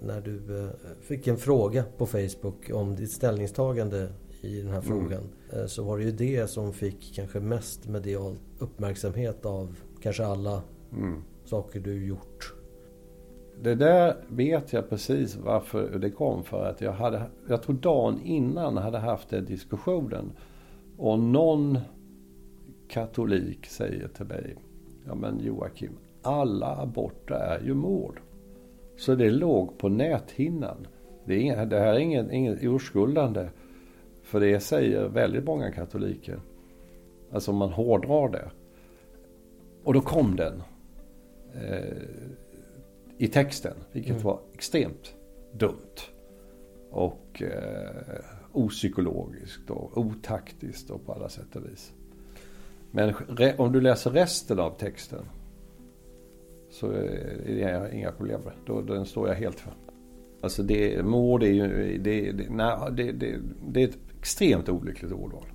När 0.01 0.21
du 0.21 0.63
eh, 0.63 0.69
fick 1.01 1.27
en 1.27 1.37
fråga 1.37 1.83
på 1.97 2.05
Facebook 2.05 2.71
om 2.73 2.95
ditt 2.95 3.11
ställningstagande 3.11 4.09
i 4.41 4.61
den 4.61 4.73
här 4.73 4.81
frågan. 4.81 5.23
Mm. 5.53 5.67
Så 5.67 5.83
var 5.83 5.97
det 5.97 6.03
ju 6.03 6.11
det 6.11 6.47
som 6.47 6.73
fick 6.73 7.15
kanske 7.15 7.39
mest 7.39 7.87
medial 7.87 8.35
uppmärksamhet 8.59 9.45
av 9.45 9.75
kanske 10.01 10.25
alla 10.25 10.61
mm. 10.93 11.23
saker 11.45 11.79
du 11.79 12.05
gjort. 12.05 12.53
Det 13.61 13.75
där 13.75 14.15
vet 14.27 14.73
jag 14.73 14.89
precis 14.89 15.35
varför 15.35 15.99
det 15.99 16.09
kom 16.09 16.43
för 16.43 16.65
att 16.65 16.81
jag 16.81 16.91
hade, 16.91 17.21
jag 17.49 17.63
tror 17.63 17.75
dagen 17.75 18.21
innan 18.23 18.77
hade 18.77 18.97
haft 18.97 19.29
den 19.29 19.45
diskussionen. 19.45 20.31
Och 20.97 21.19
någon 21.19 21.79
katolik 22.87 23.65
säger 23.65 24.07
till 24.07 24.25
mig, 24.25 24.55
ja 25.05 25.15
men 25.15 25.39
Joakim, 25.39 25.91
alla 26.21 26.75
aborter 26.75 27.35
är 27.35 27.65
ju 27.65 27.73
mord. 27.73 28.19
Så 28.97 29.15
det 29.15 29.29
låg 29.29 29.77
på 29.77 29.89
näthinnan. 29.89 30.87
Det, 31.25 31.49
är 31.49 31.65
det 31.65 31.79
här 31.79 31.93
är 31.93 31.99
inget, 31.99 32.31
inget 32.31 32.57
urskuldande. 32.61 33.49
För 34.27 34.39
det 34.39 34.59
säger 34.59 35.07
väldigt 35.07 35.43
många 35.43 35.71
katoliker. 35.71 36.39
Alltså 37.31 37.51
om 37.51 37.57
man 37.57 37.71
hårdrar 37.71 38.29
det. 38.29 38.51
Och 39.83 39.93
då 39.93 40.01
kom 40.01 40.35
den. 40.35 40.63
Eh, 41.53 42.03
I 43.17 43.27
texten. 43.27 43.73
Vilket 43.91 44.11
mm. 44.11 44.23
var 44.23 44.39
extremt 44.53 45.15
dumt. 45.51 45.95
Och 46.91 47.41
eh, 47.41 48.21
opsykologiskt 48.51 49.69
och 49.69 49.97
otaktiskt 49.97 50.89
och 50.89 51.05
på 51.05 51.13
alla 51.13 51.29
sätt 51.29 51.55
och 51.55 51.65
vis. 51.65 51.93
Men 52.91 53.13
om 53.57 53.71
du 53.71 53.81
läser 53.81 54.11
resten 54.11 54.59
av 54.59 54.77
texten. 54.77 55.25
Så 56.69 56.91
är 56.91 57.45
det 57.45 57.89
inga 57.93 58.11
problem 58.11 58.41
med 58.41 58.53
Då, 58.65 58.81
Den 58.81 59.05
står 59.05 59.27
jag 59.27 59.35
helt 59.35 59.59
för. 59.59 59.73
Alltså 60.41 60.63
det, 60.63 61.05
mord 61.05 61.43
är 61.43 61.47
ju, 61.47 61.97
det, 61.97 62.31
det, 62.31 62.49
nej, 62.49 62.77
det, 62.91 63.11
det, 63.11 63.39
det 63.67 63.83
är 63.83 63.87
ett 63.87 63.97
extremt 64.19 64.69
olyckligt 64.69 65.11
ordval. 65.11 65.45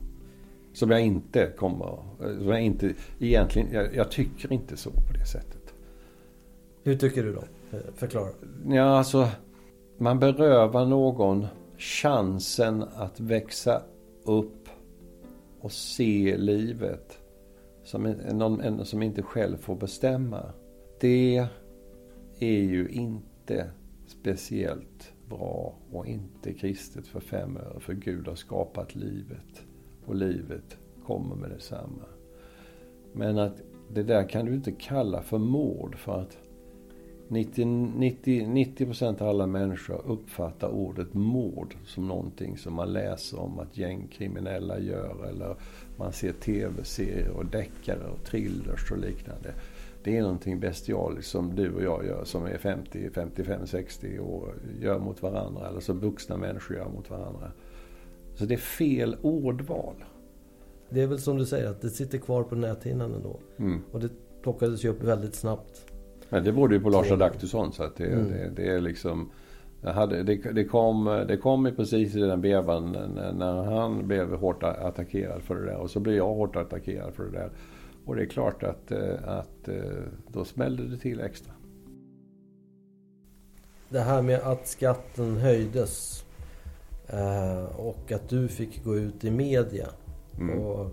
Som 0.72 0.90
jag 0.90 1.00
inte 1.00 1.52
kommer, 1.56 1.98
som 2.18 2.48
jag 2.48 2.62
inte, 2.62 2.94
egentligen, 3.18 3.72
jag, 3.72 3.94
jag, 3.94 4.10
tycker 4.10 4.52
inte 4.52 4.76
så 4.76 4.90
på 4.90 5.12
det 5.18 5.26
sättet. 5.26 5.74
Hur 6.82 6.96
tycker 6.96 7.22
du 7.22 7.32
då? 7.32 7.42
Förklara. 7.94 8.30
Ja, 8.68 8.98
alltså, 8.98 9.28
man 9.98 10.18
berövar 10.18 10.86
någon 10.86 11.46
chansen 11.78 12.84
att 12.94 13.20
växa 13.20 13.82
upp 14.24 14.68
och 15.60 15.72
se 15.72 16.36
livet 16.36 17.18
som 17.84 18.02
någon 18.32 18.60
en, 18.60 18.84
som 18.84 19.02
inte 19.02 19.22
själv 19.22 19.56
får 19.56 19.76
bestämma. 19.76 20.52
Det 21.00 21.48
är 22.38 22.62
ju 22.62 22.88
inte 22.88 23.70
speciellt 24.06 25.12
bra 25.36 25.74
och 25.92 26.06
inte 26.06 26.52
kristet 26.52 27.06
för 27.06 27.20
fem 27.20 27.56
öre. 27.56 27.80
För 27.80 27.94
Gud 27.94 28.28
har 28.28 28.34
skapat 28.34 28.94
livet 28.94 29.62
och 30.06 30.14
livet 30.14 30.76
kommer 31.06 31.36
med 31.36 31.50
detsamma. 31.50 32.04
Men 33.12 33.38
att 33.38 33.62
det 33.94 34.02
där 34.02 34.28
kan 34.28 34.46
du 34.46 34.54
inte 34.54 34.72
kalla 34.72 35.22
för 35.22 35.38
mord 35.38 35.96
för 35.96 36.20
att 36.20 36.38
90, 37.28 37.64
90, 37.96 38.46
90 38.46 39.04
av 39.04 39.28
alla 39.28 39.46
människor 39.46 40.02
uppfattar 40.06 40.68
ordet 40.68 41.14
mord 41.14 41.74
som 41.86 42.08
någonting 42.08 42.56
som 42.58 42.74
man 42.74 42.92
läser 42.92 43.40
om 43.40 43.58
att 43.58 43.78
gängkriminella 43.78 44.78
gör 44.78 45.26
eller 45.28 45.56
man 45.96 46.12
ser 46.12 46.32
tv-serier 46.32 47.30
och 47.30 47.46
deckare 47.46 48.08
och 48.08 48.24
thrillers 48.24 48.92
och 48.92 48.98
liknande. 48.98 49.54
Det 50.04 50.16
är 50.16 50.22
någonting 50.22 50.60
bestialiskt 50.60 51.30
som 51.30 51.54
du 51.54 51.74
och 51.74 51.82
jag 51.82 52.06
gör 52.06 52.24
som 52.24 52.44
är 52.44 52.58
50, 52.58 53.10
55, 53.14 53.66
60 53.66 54.18
år 54.18 54.54
gör 54.80 54.98
mot 54.98 55.22
varandra. 55.22 55.68
Eller 55.68 55.80
som 55.80 56.00
vuxna 56.00 56.36
människor 56.36 56.76
gör 56.76 56.88
mot 56.88 57.10
varandra. 57.10 57.52
Så 58.34 58.44
det 58.44 58.54
är 58.54 58.58
fel 58.58 59.16
ordval. 59.22 59.94
Det 60.88 61.02
är 61.02 61.06
väl 61.06 61.18
som 61.18 61.36
du 61.36 61.46
säger 61.46 61.70
att 61.70 61.80
det 61.80 61.90
sitter 61.90 62.18
kvar 62.18 62.42
på 62.42 62.54
näthinnan 62.54 63.14
ändå. 63.14 63.40
Mm. 63.56 63.82
Och 63.92 64.00
det 64.00 64.08
plockades 64.42 64.84
ju 64.84 64.88
upp 64.88 65.02
väldigt 65.02 65.34
snabbt. 65.34 65.92
Men 66.28 66.44
det 66.44 66.52
berodde 66.52 66.74
ju 66.74 66.80
på 66.80 66.90
Lars 66.90 67.10
Adaktusson 67.10 67.72
så 67.72 67.82
att 67.82 67.96
det, 67.96 68.06
mm. 68.06 68.28
det, 68.28 68.50
det, 68.56 68.68
är 68.68 68.80
liksom 68.80 69.30
hade, 69.82 70.22
det, 70.22 70.36
det, 70.52 70.64
kom, 70.64 71.24
det 71.28 71.36
kom 71.36 71.66
ju 71.66 71.74
precis 71.74 72.16
i 72.16 72.20
den 72.20 72.40
vevan 72.40 72.92
när 73.34 73.62
han 73.62 74.06
blev 74.08 74.36
hårt 74.36 74.62
attackerad 74.62 75.42
för 75.42 75.54
det 75.54 75.66
där. 75.66 75.76
Och 75.76 75.90
så 75.90 76.00
blev 76.00 76.16
jag 76.16 76.34
hårt 76.34 76.56
attackerad 76.56 77.14
för 77.14 77.24
det 77.24 77.30
där. 77.30 77.50
Och 78.04 78.16
det 78.16 78.22
är 78.22 78.26
klart 78.26 78.62
att, 78.62 78.90
eh, 78.90 79.28
att 79.28 79.68
eh, 79.68 80.02
då 80.28 80.44
smällde 80.44 80.88
det 80.88 80.98
till 80.98 81.20
extra. 81.20 81.52
Det 83.88 84.00
här 84.00 84.22
med 84.22 84.40
att 84.40 84.66
skatten 84.66 85.36
höjdes 85.36 86.24
eh, 87.06 87.64
och 87.64 88.12
att 88.12 88.28
du 88.28 88.48
fick 88.48 88.84
gå 88.84 88.96
ut 88.96 89.24
i 89.24 89.30
media 89.30 89.88
mm. 90.38 90.58
och 90.58 90.90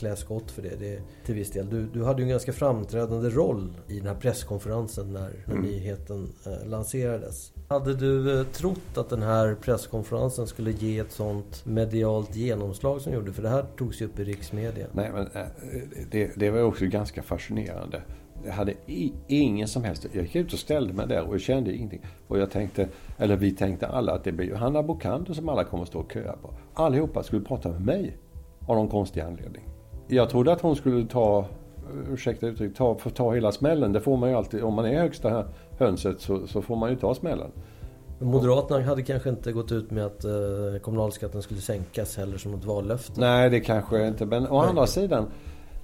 klä 0.00 0.16
skott 0.16 0.50
för 0.50 0.62
det. 0.62 0.76
det 0.80 1.00
till 1.24 1.34
viss 1.34 1.50
del. 1.50 1.70
Du, 1.70 1.86
du 1.86 2.04
hade 2.04 2.22
ju 2.22 2.24
en 2.24 2.30
ganska 2.30 2.52
framträdande 2.52 3.28
roll 3.28 3.72
i 3.88 3.98
den 3.98 4.06
här 4.06 4.14
presskonferensen 4.14 5.12
när, 5.12 5.30
när 5.46 5.54
mm. 5.54 5.66
nyheten 5.66 6.28
eh, 6.46 6.68
lanserades. 6.68 7.52
Hade 7.68 7.94
du 7.94 8.40
eh, 8.40 8.46
trott 8.46 8.96
att 8.98 9.08
den 9.08 9.22
här 9.22 9.54
presskonferensen 9.54 10.46
skulle 10.46 10.70
ge 10.70 10.98
ett 10.98 11.12
sånt 11.12 11.66
medialt 11.66 12.36
genomslag 12.36 13.00
som 13.00 13.12
gjorde? 13.12 13.32
För 13.32 13.42
det 13.42 13.48
här 13.48 13.64
togs 13.76 14.00
ju 14.00 14.04
upp 14.04 14.18
i 14.18 14.24
riksmedia. 14.24 14.86
Nej, 14.92 15.10
men 15.14 15.26
eh, 15.26 15.48
det, 16.10 16.30
det 16.36 16.50
var 16.50 16.62
också 16.62 16.86
ganska 16.86 17.22
fascinerande. 17.22 18.02
Jag 18.44 18.52
hade 18.52 18.74
ingen 19.26 19.68
som 19.68 19.84
helst... 19.84 20.06
Jag 20.12 20.22
gick 20.22 20.36
ut 20.36 20.52
och 20.52 20.58
ställde 20.58 20.92
mig 20.92 21.06
där 21.06 21.22
och 21.22 21.34
jag 21.34 21.40
kände 21.40 21.74
ingenting. 21.74 22.02
Och 22.28 22.38
jag 22.38 22.50
tänkte, 22.50 22.88
eller 23.18 23.36
vi 23.36 23.50
tänkte 23.50 23.86
alla 23.86 24.12
att 24.12 24.24
det 24.24 24.32
blir 24.32 24.54
Hanna 24.54 24.82
Bokander 24.82 25.34
som 25.34 25.48
alla 25.48 25.64
kommer 25.64 25.82
att 25.82 25.88
stå 25.88 26.00
och 26.00 26.12
köa 26.12 26.32
på. 26.32 26.54
Allihopa 26.74 27.22
skulle 27.22 27.44
prata 27.44 27.68
med 27.68 27.80
mig. 27.80 28.16
Av 28.66 28.76
någon 28.76 28.88
konstig 28.88 29.20
anledning. 29.20 29.64
Jag 30.10 30.30
trodde 30.30 30.52
att 30.52 30.60
hon 30.60 30.76
skulle 30.76 31.06
ta, 31.06 31.44
ursäkta 32.12 32.46
uttryck, 32.46 32.76
ta, 32.76 32.94
ta 32.94 33.34
hela 33.34 33.52
smällen. 33.52 33.92
Det 33.92 34.00
får 34.00 34.16
man 34.16 34.28
ju 34.30 34.36
alltid. 34.36 34.62
Om 34.62 34.74
man 34.74 34.84
är 34.84 35.00
högsta 35.00 35.44
hönset 35.78 36.20
så, 36.20 36.46
så 36.46 36.62
får 36.62 36.76
man 36.76 36.90
ju 36.90 36.96
ta 36.96 37.14
smällen. 37.14 37.50
Moderaterna 38.18 38.84
hade 38.84 39.02
kanske 39.02 39.30
inte 39.30 39.52
gått 39.52 39.72
ut 39.72 39.90
med 39.90 40.06
att 40.06 40.24
eh, 40.24 40.80
kommunalskatten 40.82 41.42
skulle 41.42 41.60
sänkas 41.60 42.16
heller 42.16 42.38
som 42.38 42.54
ett 42.54 42.64
vallöfte. 42.64 43.20
Nej, 43.20 43.50
det 43.50 43.60
kanske 43.60 44.08
inte. 44.08 44.26
Men 44.26 44.48
å 44.48 44.58
andra 44.58 44.86
sidan, 44.86 45.26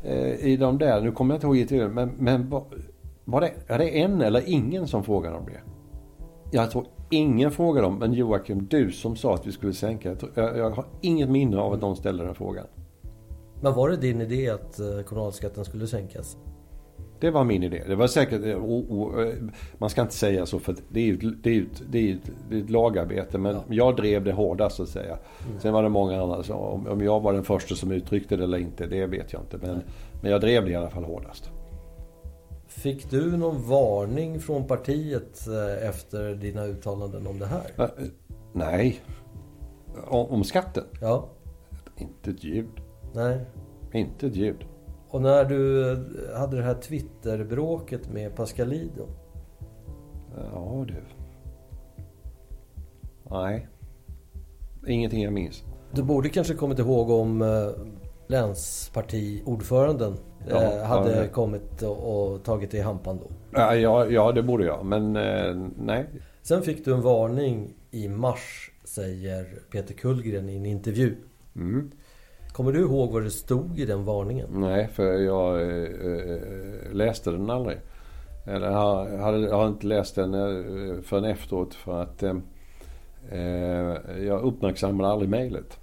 eh, 0.05 0.47
i 0.47 0.57
de 0.57 0.79
där, 0.79 1.01
nu 1.01 1.13
kommer 1.13 1.35
jag 1.35 1.37
inte 1.37 1.47
ihåg 1.47 1.57
i 1.57 1.67
till 1.67 1.89
men, 1.89 2.09
men 2.19 2.51
var, 2.51 2.65
var 3.25 3.41
det, 3.41 3.53
är 3.67 3.79
det 3.79 4.01
en 4.01 4.21
eller 4.21 4.43
ingen 4.47 4.87
som 4.87 5.05
frågade 5.05 5.37
om 5.37 5.47
det? 5.47 5.61
Jag 6.51 6.71
tror 6.71 6.87
ingen 7.11 7.51
frågade 7.51 7.87
om, 7.87 7.99
men 7.99 8.13
Joakim, 8.13 8.67
du 8.71 8.93
som 8.93 9.17
sa 9.17 9.35
att 9.35 9.47
vi 9.47 9.53
skulle 9.53 9.73
sänka. 9.73 10.09
Jag, 10.09 10.21
tror, 10.21 10.33
jag, 10.35 10.59
jag 10.59 10.71
har 10.71 10.85
inget 11.01 11.29
minne 11.29 11.57
av 11.57 11.73
att 11.73 11.81
någon 11.81 11.97
ställde 11.97 12.25
den 12.25 12.35
frågan. 12.35 12.67
Men 13.61 13.75
var 13.75 13.89
det 13.89 13.97
din 13.97 14.21
idé 14.21 14.51
att 14.51 14.81
eh, 14.81 15.01
kommunalskatten 15.07 15.65
skulle 15.65 15.87
sänkas? 15.87 16.37
Det 17.21 17.31
var 17.31 17.45
min 17.45 17.63
idé. 17.63 17.83
Det 17.87 17.97
var 17.97 18.07
säkert, 18.07 18.45
eh, 18.45 18.55
och, 18.55 18.99
och, 19.01 19.23
eh, 19.23 19.35
man 19.79 19.91
ska 19.91 20.03
inte 20.03 20.15
säga 20.15 20.47
så 20.47 20.59
för 20.59 20.77
det 20.89 21.01
är 21.01 21.05
ju 21.05 21.17
det 21.17 21.51
är 21.51 21.67
det 21.91 22.11
är 22.11 22.19
det 22.51 22.57
är 22.57 22.63
ett 22.63 22.71
lagarbete. 22.71 23.39
Men 23.39 23.55
ja. 23.55 23.63
jag 23.69 23.97
drev 23.97 24.25
det 24.25 24.33
hårdast 24.33 24.77
så 24.77 24.83
att 24.83 24.89
säga. 24.89 25.19
Mm. 25.47 25.61
Sen 25.61 25.73
var 25.73 25.83
det 25.83 25.89
många 25.89 26.23
andra 26.23 26.55
om, 26.55 26.87
om 26.87 27.01
jag 27.01 27.21
var 27.21 27.33
den 27.33 27.45
första 27.45 27.75
som 27.75 27.93
uttryckte 27.93 28.37
det 28.37 28.45
eller 28.45 28.59
inte, 28.59 28.87
det 28.87 29.07
vet 29.07 29.33
jag 29.33 29.43
inte. 29.43 29.67
Men, 29.67 29.83
men 30.23 30.31
jag 30.31 30.41
drev 30.41 30.65
det 30.65 30.71
i 30.71 30.75
alla 30.75 30.91
fall 30.91 31.05
hårdast. 31.05 31.51
Fick 32.67 33.11
du 33.11 33.37
någon 33.37 33.69
varning 33.69 34.41
från 34.41 34.67
partiet 34.67 35.47
efter 35.83 36.35
dina 36.35 36.65
uttalanden 36.65 37.27
om 37.27 37.39
det 37.39 37.47
här? 37.47 37.91
Nej. 38.53 39.01
Om, 40.07 40.27
om 40.27 40.45
skatten? 40.45 40.85
Ja. 41.01 41.29
Inte 41.97 42.31
ett 42.31 42.45
ljud. 42.45 42.86
Nej. 43.17 43.41
Inte 43.93 44.27
ett 44.27 44.37
ljud. 44.37 44.65
Och 45.09 45.23
när 45.23 45.45
du 45.45 45.93
eh, 45.93 45.99
hade 46.39 46.57
det 46.57 46.63
här 46.63 46.75
Twitter-bråket 46.75 48.13
med 48.13 48.37
Pascalido? 48.37 49.07
Ja 50.53 50.85
du. 50.89 51.03
Nej. 53.31 53.69
Ingenting 54.87 55.23
jag 55.23 55.33
minns. 55.33 55.65
Du 55.93 56.03
borde 56.03 56.29
kanske 56.29 56.55
kommit 56.55 56.79
ihåg 56.79 57.11
om 57.11 57.43
eh, 57.43 57.69
länspartiordföranden 58.27 60.17
ja, 60.49 60.63
eh, 60.63 60.83
hade 60.83 61.23
ja, 61.23 61.29
kommit 61.29 61.83
och, 61.83 62.45
tagit 62.45 62.71
dig 62.71 62.81
i 62.81 62.83
hampan 62.83 63.19
då? 63.19 63.31
Ja, 63.53 64.07
ja, 64.07 64.33
det 64.33 64.43
borde 64.43 64.65
jag. 64.65 64.87
Men 64.87 65.13
nej. 65.79 66.07
Sen 66.43 66.63
fick 66.63 66.85
du 66.85 66.95
en 66.95 67.03
varning 67.03 67.75
i 67.91 68.09
mars, 68.09 68.71
säger 68.85 69.45
Peter 69.71 69.95
Kullgren 69.95 70.49
i 70.49 70.57
en 70.57 70.67
intervju. 70.67 71.17
Mm. 71.57 71.91
Kommer 72.57 72.73
du 72.73 72.81
ihåg 72.81 73.13
vad 73.13 73.23
det 73.23 73.31
stod 73.31 73.79
i 73.79 73.85
den 73.85 74.05
varningen? 74.05 74.47
Nej, 74.51 74.89
för 74.93 75.13
jag 75.13 75.63
äh, 75.63 76.93
läste 76.93 77.31
den 77.31 77.51
aldrig. 77.51 77.79
Eller 78.47 78.71
jag 78.71 79.19
hade, 79.19 79.55
har 79.55 79.69
inte 79.69 79.87
läst 79.87 80.15
den 80.15 80.35
äh, 80.35 81.03
förrän 81.03 81.25
efteråt 81.25 81.75
för 81.75 82.03
att 82.03 82.23
äh, 82.23 82.37
jag 84.25 84.43
uppmärksammade 84.43 85.09
aldrig 85.09 85.31
mejlet. 85.31 85.79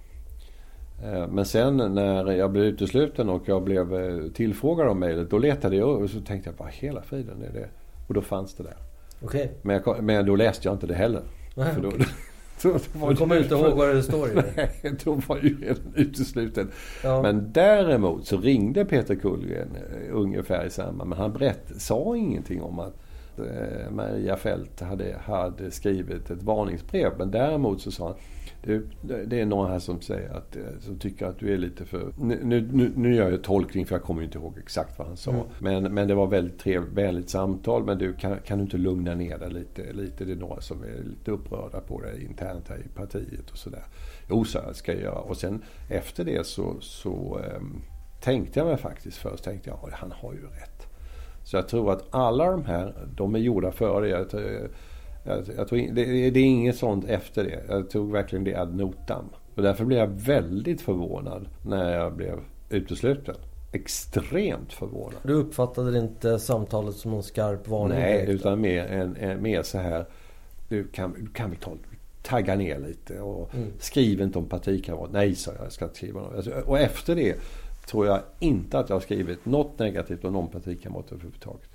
Eh, 1.04 1.28
men 1.28 1.44
sen 1.44 1.76
när 1.76 2.32
jag 2.32 2.50
blev 2.50 2.64
utesluten 2.64 3.28
och 3.28 3.42
jag 3.46 3.62
blev 3.62 3.94
eh, 3.94 4.30
tillfrågad 4.30 4.88
om 4.88 4.98
mejlet. 4.98 5.30
Då 5.30 5.38
letade 5.38 5.76
jag 5.76 6.02
och 6.02 6.10
så 6.10 6.20
tänkte 6.20 6.50
jag, 6.50 6.64
vad 6.64 6.72
hela 6.72 7.02
friden 7.02 7.42
är 7.42 7.52
det? 7.52 7.68
Och 8.08 8.14
då 8.14 8.20
fanns 8.20 8.54
det 8.54 8.62
där. 8.62 8.76
Okay. 9.22 9.48
Men, 9.62 9.82
jag, 9.86 10.04
men 10.04 10.26
då 10.26 10.36
läste 10.36 10.68
jag 10.68 10.74
inte 10.74 10.86
det 10.86 10.94
heller. 10.94 11.22
Nej, 11.54 11.74
för 11.74 11.80
då, 11.80 11.88
okay. 11.88 12.06
Du 13.08 13.16
kommer 13.16 13.42
inte 13.42 13.54
ihåg 13.54 13.72
vad 13.72 13.94
det 13.94 14.02
står 14.02 14.30
i 14.30 14.34
det? 14.34 14.44
Nej, 14.82 14.94
då 15.04 15.14
var 15.14 15.36
ju 15.36 15.60
redan 15.60 15.92
utesluten. 15.94 16.70
Ja. 17.02 17.22
Men 17.22 17.52
däremot 17.52 18.26
så 18.26 18.36
ringde 18.36 18.84
Peter 18.84 19.14
Kullgren 19.14 19.68
uh, 19.76 20.16
ungefär 20.16 20.66
i 20.66 20.70
samma. 20.70 21.04
Men 21.04 21.18
han 21.18 21.32
berätt, 21.32 21.72
sa 21.76 22.16
ingenting 22.16 22.62
om 22.62 22.78
att 22.78 22.94
uh, 23.38 23.90
Maria 23.90 24.36
Fält 24.36 24.80
hade, 24.80 25.16
hade 25.24 25.70
skrivit 25.70 26.30
ett 26.30 26.42
varningsbrev. 26.42 27.12
Men 27.18 27.30
däremot 27.30 27.80
så 27.80 27.90
sa 27.90 28.06
han 28.06 28.16
det, 29.26 29.40
är 29.40 29.46
några 29.46 29.68
här 29.68 29.78
som 29.78 30.00
säger 30.00 30.30
att, 30.30 30.56
som 30.80 30.98
tycker 30.98 31.26
att 31.26 31.38
du 31.38 31.52
är 31.52 31.58
lite 31.58 31.84
för... 31.84 32.12
Nu, 32.18 32.40
nu, 32.72 32.92
nu 32.96 33.14
gör 33.14 33.30
jag 33.30 33.42
tolkning 33.42 33.86
för 33.86 33.94
jag 33.94 34.02
kommer 34.02 34.22
inte 34.22 34.38
ihåg 34.38 34.58
exakt 34.58 34.98
vad 34.98 35.08
han 35.08 35.16
sa. 35.16 35.30
Mm. 35.30 35.46
Men, 35.58 35.94
men 35.94 36.08
det 36.08 36.14
var 36.14 36.26
väldigt 36.26 36.58
trevligt, 36.58 36.92
vänligt 36.92 37.30
samtal. 37.30 37.84
Men 37.84 37.98
du, 37.98 38.14
kan, 38.14 38.38
kan 38.38 38.58
du 38.58 38.64
inte 38.64 38.76
lugna 38.76 39.14
ner 39.14 39.38
dig 39.38 39.50
lite, 39.50 39.92
lite? 39.92 40.24
Det 40.24 40.32
är 40.32 40.36
några 40.36 40.60
som 40.60 40.82
är 40.82 41.02
lite 41.04 41.30
upprörda 41.30 41.80
på 41.80 42.00
det 42.00 42.22
internt 42.22 42.68
här 42.68 42.78
i 42.78 42.88
partiet 42.88 43.50
och 43.50 43.58
sådär. 43.58 43.84
Jo, 44.30 44.44
så 44.44 44.58
ska 44.72 44.92
jag 44.92 45.02
göra. 45.02 45.18
Och 45.18 45.36
sen 45.36 45.62
efter 45.90 46.24
det 46.24 46.46
så, 46.46 46.76
så 46.80 47.40
um, 47.56 47.82
tänkte 48.20 48.58
jag 48.60 48.66
mig 48.66 48.76
faktiskt 48.76 49.16
först, 49.16 49.44
tänkte 49.44 49.70
jag, 49.70 49.88
han 49.92 50.12
har 50.12 50.32
ju 50.32 50.40
rätt. 50.40 50.86
Så 51.44 51.56
jag 51.56 51.68
tror 51.68 51.92
att 51.92 52.14
alla 52.14 52.50
de 52.50 52.64
här, 52.64 52.94
de 53.14 53.34
är 53.34 53.38
gjorda 53.38 53.72
före 53.72 54.24
det. 54.24 54.68
Jag, 55.24 55.44
jag 55.56 55.68
tror, 55.68 55.78
det, 55.78 56.30
det, 56.30 56.40
är 56.40 56.44
inget 56.44 56.76
sånt 56.76 57.04
efter 57.04 57.44
det. 57.44 57.64
Jag 57.68 57.90
tog 57.90 58.12
verkligen 58.12 58.44
det 58.44 58.54
ad 58.54 58.76
notam. 58.76 59.24
Och 59.54 59.62
därför 59.62 59.84
blev 59.84 59.98
jag 59.98 60.06
väldigt 60.06 60.80
förvånad 60.80 61.48
när 61.62 61.96
jag 61.98 62.16
blev 62.16 62.40
utesluten. 62.70 63.34
Extremt 63.72 64.72
förvånad. 64.72 65.20
Du 65.22 65.32
uppfattade 65.32 65.98
inte 65.98 66.38
samtalet 66.38 66.94
som 66.94 67.10
någon 67.10 67.22
skarp 67.22 67.68
varning? 67.68 67.98
Nej, 67.98 68.24
utan 68.28 68.60
mer, 68.60 68.84
en, 68.84 69.16
en, 69.16 69.42
mer 69.42 69.62
så 69.62 69.78
här. 69.78 70.06
Du 70.68 70.84
kan, 70.84 71.28
kan 71.34 71.50
vi 71.50 71.56
ta, 71.56 71.76
tagga 72.22 72.54
ner 72.54 72.78
lite 72.78 73.20
och 73.20 73.54
mm. 73.54 73.68
skriv 73.78 74.20
inte 74.20 74.38
om 74.38 74.48
partikamrat. 74.48 75.12
Nej, 75.12 75.34
sa 75.34 75.52
jag, 75.56 75.64
jag 75.64 75.72
ska 75.72 75.84
inte 75.84 75.96
skriva 75.96 76.20
något. 76.20 76.34
Alltså, 76.34 76.50
och 76.66 76.78
efter 76.78 77.14
det 77.14 77.36
tror 77.86 78.06
jag 78.06 78.20
inte 78.38 78.78
att 78.78 78.88
jag 78.88 78.96
har 78.96 79.00
skrivit 79.00 79.46
något 79.46 79.78
negativt 79.78 80.24
om 80.24 80.32
någon 80.32 80.48
partikamrat 80.48 81.12
överhuvudtaget. 81.12 81.68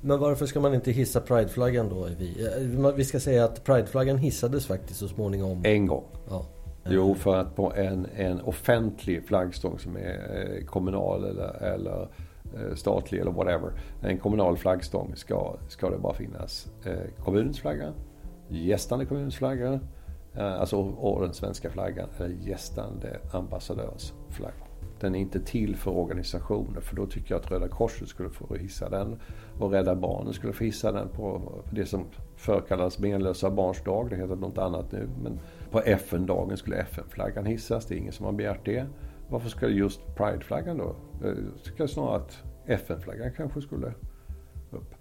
Men 0.00 0.18
varför 0.18 0.46
ska 0.46 0.60
man 0.60 0.74
inte 0.74 0.90
hissa 0.90 1.20
prideflaggan 1.20 1.88
då? 1.88 2.08
Vi, 2.18 2.46
eh, 2.82 2.94
vi 2.94 3.04
ska 3.04 3.20
säga 3.20 3.44
att 3.44 3.64
prideflaggan 3.64 4.18
hissades 4.18 4.66
faktiskt 4.66 5.00
så 5.00 5.08
småningom. 5.08 5.60
En 5.64 5.86
gång. 5.86 6.04
Ja. 6.28 6.46
Jo, 6.84 7.14
för 7.14 7.36
att 7.36 7.56
på 7.56 7.72
en, 7.72 8.06
en 8.16 8.40
offentlig 8.40 9.26
flaggstång 9.26 9.78
som 9.78 9.96
är 9.96 10.56
eh, 10.58 10.64
kommunal 10.64 11.24
eller, 11.24 11.62
eller 11.62 12.08
eh, 12.54 12.74
statlig 12.74 13.20
eller 13.20 13.32
whatever. 13.32 13.72
En 14.02 14.18
kommunal 14.18 14.56
flaggstång 14.56 15.16
ska, 15.16 15.56
ska 15.68 15.90
det 15.90 15.98
bara 15.98 16.14
finnas 16.14 16.68
kommunens 17.24 17.60
flagga, 17.60 17.92
gästande 18.48 19.06
kommunens 19.06 19.36
flagga, 19.36 19.80
alltså 20.34 20.76
och 20.76 21.22
den 21.22 21.34
svenska 21.34 21.70
flaggan, 21.70 22.08
eller 22.18 22.28
gästande 22.28 23.20
ambassadörs 23.32 24.12
flagga. 24.28 24.69
Den 25.00 25.14
är 25.14 25.18
inte 25.18 25.40
till 25.40 25.76
för 25.76 25.90
organisationer 25.90 26.80
för 26.80 26.96
då 26.96 27.06
tycker 27.06 27.34
jag 27.34 27.40
att 27.40 27.50
Röda 27.50 27.68
Korset 27.68 28.08
skulle 28.08 28.30
få 28.30 28.54
hissa 28.54 28.88
den 28.88 29.20
och 29.58 29.70
Rädda 29.70 29.94
Barnen 29.94 30.32
skulle 30.32 30.52
få 30.52 30.64
hissa 30.64 30.92
den 30.92 31.08
på 31.08 31.52
det 31.72 31.86
som 31.86 32.04
förr 32.36 32.62
kallades 32.68 32.98
menlösa 32.98 33.50
barns 33.50 33.84
dag. 33.84 34.10
Det 34.10 34.16
heter 34.16 34.36
något 34.36 34.58
annat 34.58 34.92
nu. 34.92 35.08
Men 35.22 35.40
på 35.70 35.80
FN-dagen 35.80 36.56
skulle 36.56 36.76
FN-flaggan 36.76 37.46
hissas. 37.46 37.86
Det 37.86 37.94
är 37.94 37.98
ingen 37.98 38.12
som 38.12 38.26
har 38.26 38.32
begärt 38.32 38.64
det. 38.64 38.86
Varför 39.28 39.48
ska 39.48 39.68
just 39.68 40.00
Pride-flaggan 40.16 40.78
då? 40.78 40.96
Eh, 41.24 41.28
jag 41.28 41.64
tycker 41.64 41.86
snarare 41.86 42.16
att 42.16 42.38
FN-flaggan 42.66 43.32
kanske 43.36 43.60
skulle 43.60 43.86
upp. 44.70 44.94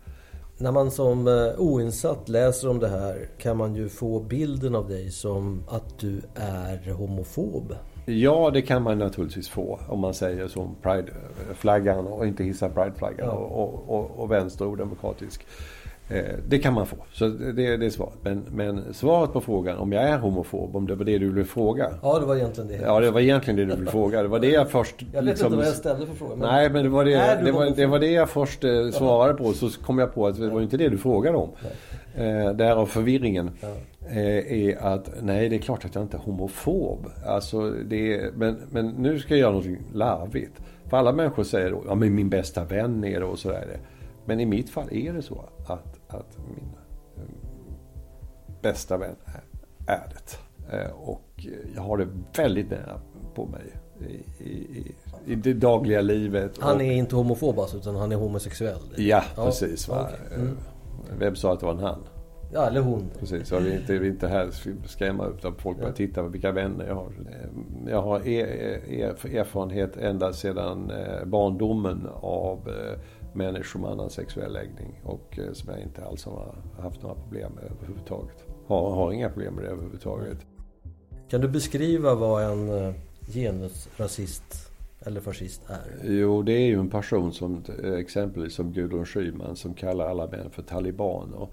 När 0.57 0.71
man 0.71 0.91
som 0.91 1.27
eh, 1.27 1.59
oinsatt 1.59 2.29
läser 2.29 2.69
om 2.69 2.79
det 2.79 2.87
här 2.87 3.29
kan 3.37 3.57
man 3.57 3.75
ju 3.75 3.89
få 3.89 4.19
bilden 4.19 4.75
av 4.75 4.89
dig 4.89 5.11
som 5.11 5.63
att 5.67 5.99
du 5.99 6.21
är 6.35 6.91
homofob. 6.91 7.75
Ja, 8.05 8.49
det 8.53 8.61
kan 8.61 8.83
man 8.83 8.97
naturligtvis 8.97 9.49
få 9.49 9.79
om 9.87 9.99
man 9.99 10.13
säger 10.13 10.47
som 10.47 10.75
Pride-flaggan 10.81 12.07
och 12.07 12.27
inte 12.27 12.43
hissar 12.43 12.69
Pride-flaggan 12.69 13.27
ja. 13.27 13.31
och, 13.31 13.89
och, 13.89 14.19
och 14.19 14.31
vänster 14.31 14.67
och 14.67 14.77
demokratisk. 14.77 15.45
Eh, 16.09 16.23
det 16.47 16.59
kan 16.59 16.73
man 16.73 16.85
få. 16.85 16.95
Så 17.13 17.27
det, 17.27 17.77
det 17.77 17.85
är 17.85 17.89
svaret. 17.89 18.13
Men, 18.21 18.45
men, 18.51 18.93
svaret 18.93 19.33
på 19.33 19.41
frågan 19.41 19.77
om 19.77 19.91
jag 19.91 20.03
är 20.03 20.17
homofob, 20.17 20.75
om 20.75 20.87
det 20.87 20.95
var 20.95 21.05
det 21.05 21.17
du 21.17 21.29
ville 21.29 21.45
fråga. 21.45 21.91
Ja, 22.01 22.19
det 22.19 22.25
var 22.25 22.35
egentligen 22.35 22.67
det. 22.67 22.75
Ja, 22.75 22.99
det 22.99 23.11
var 23.11 23.21
egentligen 23.21 23.57
det 23.57 23.65
du 23.65 23.75
ville 23.75 23.91
fråga. 23.91 24.21
Det 24.21 24.27
var 24.27 24.39
det 24.39 24.51
jag 24.51 24.69
först... 24.69 24.95
Jag 25.01 25.21
vet 25.21 25.25
liksom, 25.25 25.45
inte 25.45 25.57
vad 25.57 25.65
jag 25.65 25.73
ställde 25.73 26.05
för 26.05 26.15
fråga. 26.15 26.35
Men... 26.35 26.49
Nej, 26.49 26.69
men 26.69 26.83
det 26.83 26.89
var 26.89 27.05
det, 27.05 27.41
det, 27.43 27.51
var, 27.51 27.65
det 27.75 27.85
var 27.85 27.99
det 27.99 28.11
jag 28.11 28.29
först 28.29 28.63
eh, 28.63 28.89
svarade 28.89 29.33
på. 29.33 29.53
Så 29.53 29.69
kom 29.69 29.99
jag 29.99 30.13
på 30.13 30.27
att 30.27 30.39
det 30.39 30.49
var 30.49 30.61
inte 30.61 30.77
det 30.77 30.89
du 30.89 30.97
frågade 30.97 31.37
om. 31.37 31.49
Eh, 32.15 32.51
därav 32.51 32.85
förvirringen. 32.85 33.51
Ja. 33.61 33.67
Eh, 34.11 34.53
är 34.53 34.77
att 34.83 35.09
nej, 35.21 35.49
det 35.49 35.55
är 35.55 35.59
klart 35.59 35.85
att 35.85 35.95
jag 35.95 36.03
inte 36.03 36.17
är 36.17 36.21
homofob. 36.21 37.05
Alltså, 37.25 37.69
det 37.69 38.13
är, 38.13 38.31
men, 38.35 38.57
men 38.71 38.87
nu 38.87 39.19
ska 39.19 39.33
jag 39.33 39.39
göra 39.39 39.51
någonting 39.51 39.77
larvigt. 39.93 40.61
För 40.89 40.97
alla 40.97 41.11
människor 41.11 41.43
säger 41.43 41.71
då, 41.71 41.83
ja 41.87 41.95
men 41.95 42.15
min 42.15 42.29
bästa 42.29 42.63
vän 42.63 43.03
är 43.03 43.19
det 43.19 43.25
och 43.25 43.39
så 43.39 43.49
är 43.49 43.65
det. 43.65 43.79
Men 44.25 44.39
i 44.39 44.45
mitt 44.45 44.69
fall 44.69 44.87
är 44.91 45.13
det 45.13 45.21
så 45.21 45.43
att, 45.67 45.98
att 46.09 46.37
min 46.47 46.75
um, 47.15 47.33
bästa 48.61 48.97
vän 48.97 49.15
är, 49.87 50.03
det. 50.09 50.77
Uh, 50.77 50.91
och 50.91 51.45
jag 51.75 51.81
har 51.81 51.97
det 51.97 52.07
väldigt 52.37 52.69
nära 52.69 53.01
på 53.35 53.45
mig 53.45 53.73
i, 54.39 54.43
i, 54.43 54.95
i 55.25 55.35
det 55.35 55.53
dagliga 55.53 56.01
livet. 56.01 56.57
Han 56.59 56.81
är 56.81 56.93
inte 56.93 57.15
homofob 57.15 57.59
alltså, 57.59 57.77
utan 57.77 57.95
han 57.95 58.11
är 58.11 58.15
homosexuell? 58.15 58.81
Ja, 58.95 59.23
ja. 59.35 59.45
precis. 59.45 59.89
Okay. 59.89 60.35
Mm. 60.35 60.57
Vem 61.19 61.35
sa 61.35 61.53
att 61.53 61.59
det 61.59 61.65
var 61.65 61.73
en 61.73 61.79
han? 61.79 62.03
Ja, 62.53 62.67
eller 62.67 62.81
hon. 62.81 63.09
Precis, 63.19 63.47
så 63.47 63.59
vi 63.59 63.71
är 63.71 63.79
inte, 63.79 63.97
vi 63.97 64.07
är 64.07 64.11
inte 64.11 64.27
här 64.27 64.49
skrämma 64.85 65.25
upp 65.25 65.45
att 65.45 65.61
folk 65.61 65.77
börjar 65.77 65.91
titta 65.91 66.23
på 66.23 66.27
vilka 66.27 66.51
vänner 66.51 66.87
jag 66.87 66.95
har. 66.95 67.11
Jag 67.87 68.01
har 68.01 68.19
erfarenhet 68.19 69.97
ända 69.97 70.33
sedan 70.33 70.91
eh, 70.91 71.25
barndomen 71.25 72.07
av 72.21 72.57
eh, 72.69 72.99
människor 73.33 73.79
med 73.79 73.89
annan 73.89 74.09
sexuell 74.09 74.53
läggning 74.53 75.01
och 75.03 75.39
eh, 75.39 75.53
som 75.53 75.69
jag 75.69 75.81
inte 75.81 76.05
alls 76.05 76.25
har 76.25 76.55
haft 76.79 77.01
några 77.01 77.15
problem 77.15 77.51
med 77.51 77.63
överhuvudtaget. 77.63 78.45
Har, 78.67 78.91
har 78.91 79.11
inga 79.11 79.29
problem 79.29 79.53
med 79.53 79.63
det 79.63 79.69
överhuvudtaget. 79.69 80.37
Kan 81.29 81.41
du 81.41 81.47
beskriva 81.47 82.15
vad 82.15 82.43
en 82.43 82.93
genusrasist 83.33 84.71
eller 84.99 85.21
fascist 85.21 85.61
är? 85.67 86.11
Jo, 86.11 86.41
det 86.41 86.53
är 86.53 86.67
ju 86.67 86.79
en 86.79 86.89
person 86.89 87.33
som 87.33 87.63
exempelvis 87.97 88.53
som 88.53 88.73
Gudrun 88.73 89.05
Schyman 89.05 89.55
som 89.55 89.73
kallar 89.73 90.07
alla 90.09 90.27
män 90.27 90.49
för 90.51 90.61
talibaner 90.61 91.47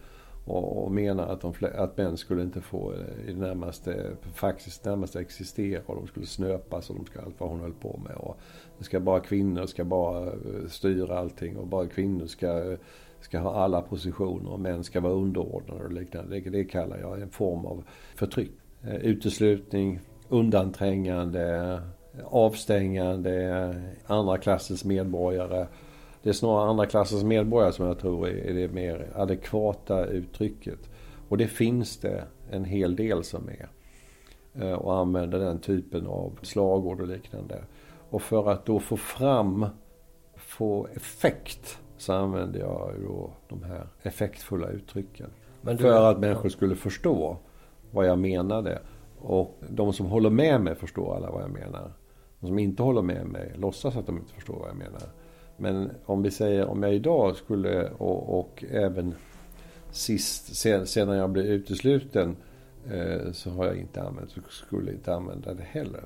och, 0.47 0.85
och 0.85 0.93
menar 0.93 1.27
att, 1.27 1.41
de, 1.41 1.53
att 1.75 1.97
män 1.97 2.17
skulle 2.17 2.43
inte 2.43 2.61
få 2.61 2.93
eh, 2.93 3.29
i 3.29 3.33
det 3.33 3.39
närmaste, 3.39 4.11
faktiskt 4.35 4.85
närmaste 4.85 5.21
existera 5.21 5.83
och 5.87 5.97
de 5.97 6.07
skulle 6.07 6.27
snöpas 6.27 6.91
och 6.91 6.97
de 6.97 7.07
ska 7.07 7.21
allt 7.21 7.41
vad 7.41 7.51
hon 7.51 7.61
höll 7.61 7.73
på 7.73 8.01
med. 8.05 8.17
Och 8.17 8.39
det 8.79 8.85
ska 8.85 9.01
bara 9.01 9.21
kvinnor 9.21 9.67
ska 9.67 9.85
bara 9.85 10.27
eh, 10.27 10.69
styra 10.69 11.19
allting 11.19 11.57
och 11.57 11.67
bara 11.67 11.87
kvinnor 11.87 12.27
ska, 12.27 12.73
eh, 12.73 12.79
ska 13.21 13.39
ha 13.39 13.55
alla 13.55 13.83
positioner 13.83 14.51
och 14.51 14.61
män 14.61 14.85
ska 14.85 15.01
vara 15.01 15.13
underordnade 15.13 15.85
och 15.85 15.93
liknande. 15.93 16.41
Det, 16.41 16.51
det 16.51 16.65
kallar 16.65 16.99
jag 16.99 17.23
en 17.23 17.31
form 17.31 17.67
av 17.67 17.85
förtryck. 18.15 18.53
Uteslutning, 19.01 20.01
undanträngande, 20.29 21.81
avstängande, 22.25 23.75
andra 24.07 24.39
klassens 24.39 24.85
medborgare 24.85 25.67
det 26.27 26.31
är 26.31 26.35
snarare 26.35 26.71
andra 26.71 26.87
klassens 26.87 27.25
medborgare 27.25 27.73
som 27.73 27.87
jag 27.87 27.99
tror 27.99 28.29
är 28.29 28.55
det 28.55 28.69
mer 28.69 29.13
adekvata 29.15 30.07
uttrycket. 30.07 30.79
Och 31.29 31.39
det 31.39 31.47
finns 31.47 31.97
det 31.97 32.25
en 32.51 32.65
hel 32.65 32.97
del 32.97 33.25
som 33.25 33.49
är. 33.49 33.69
Eh, 34.55 34.73
och 34.73 34.97
använder 34.97 35.39
den 35.39 35.59
typen 35.59 36.07
av 36.07 36.39
slagord 36.43 37.01
och 37.01 37.07
liknande. 37.09 37.65
Och 38.11 38.23
för 38.23 38.51
att 38.51 38.67
då 38.67 38.81
få 38.81 38.97
fram, 38.97 39.67
få 40.37 40.87
effekt 40.87 41.79
så 41.97 42.13
använder 42.13 42.61
jag 42.61 42.95
då 43.07 43.31
de 43.49 43.63
här 43.63 43.87
effektfulla 44.03 44.69
uttrycken. 44.69 45.31
Du... 45.61 45.77
För 45.77 46.11
att 46.11 46.19
människor 46.19 46.49
skulle 46.49 46.77
förstå 46.77 47.37
vad 47.91 48.07
jag 48.07 48.19
menade. 48.19 48.79
Och 49.19 49.61
de 49.69 49.93
som 49.93 50.07
håller 50.07 50.31
med 50.31 50.61
mig 50.61 50.75
förstår 50.75 51.17
alla 51.17 51.31
vad 51.31 51.43
jag 51.43 51.51
menar. 51.51 51.93
De 52.41 52.47
som 52.47 52.59
inte 52.59 52.83
håller 52.83 53.03
med 53.03 53.27
mig 53.27 53.53
låtsas 53.57 53.97
att 53.97 54.07
de 54.07 54.19
inte 54.19 54.33
förstår 54.33 54.59
vad 54.59 54.69
jag 54.69 54.77
menar. 54.77 55.03
Men 55.57 55.91
om 56.05 56.23
vi 56.23 56.31
säger 56.31 56.67
om 56.67 56.83
jag 56.83 56.95
idag 56.95 57.37
skulle 57.37 57.89
och, 57.89 58.39
och 58.39 58.65
även 58.71 59.15
sist, 59.91 60.57
sen, 60.57 60.87
sedan 60.87 61.17
jag 61.17 61.31
blev 61.31 61.47
utesluten 61.47 62.37
eh, 62.91 63.33
så 63.33 63.51
har 63.51 63.67
jag 63.67 63.77
inte 63.77 64.03
använt, 64.03 64.35
skulle 64.49 64.93
inte 64.93 65.15
använda 65.15 65.55
det 65.55 65.63
heller. 65.63 66.05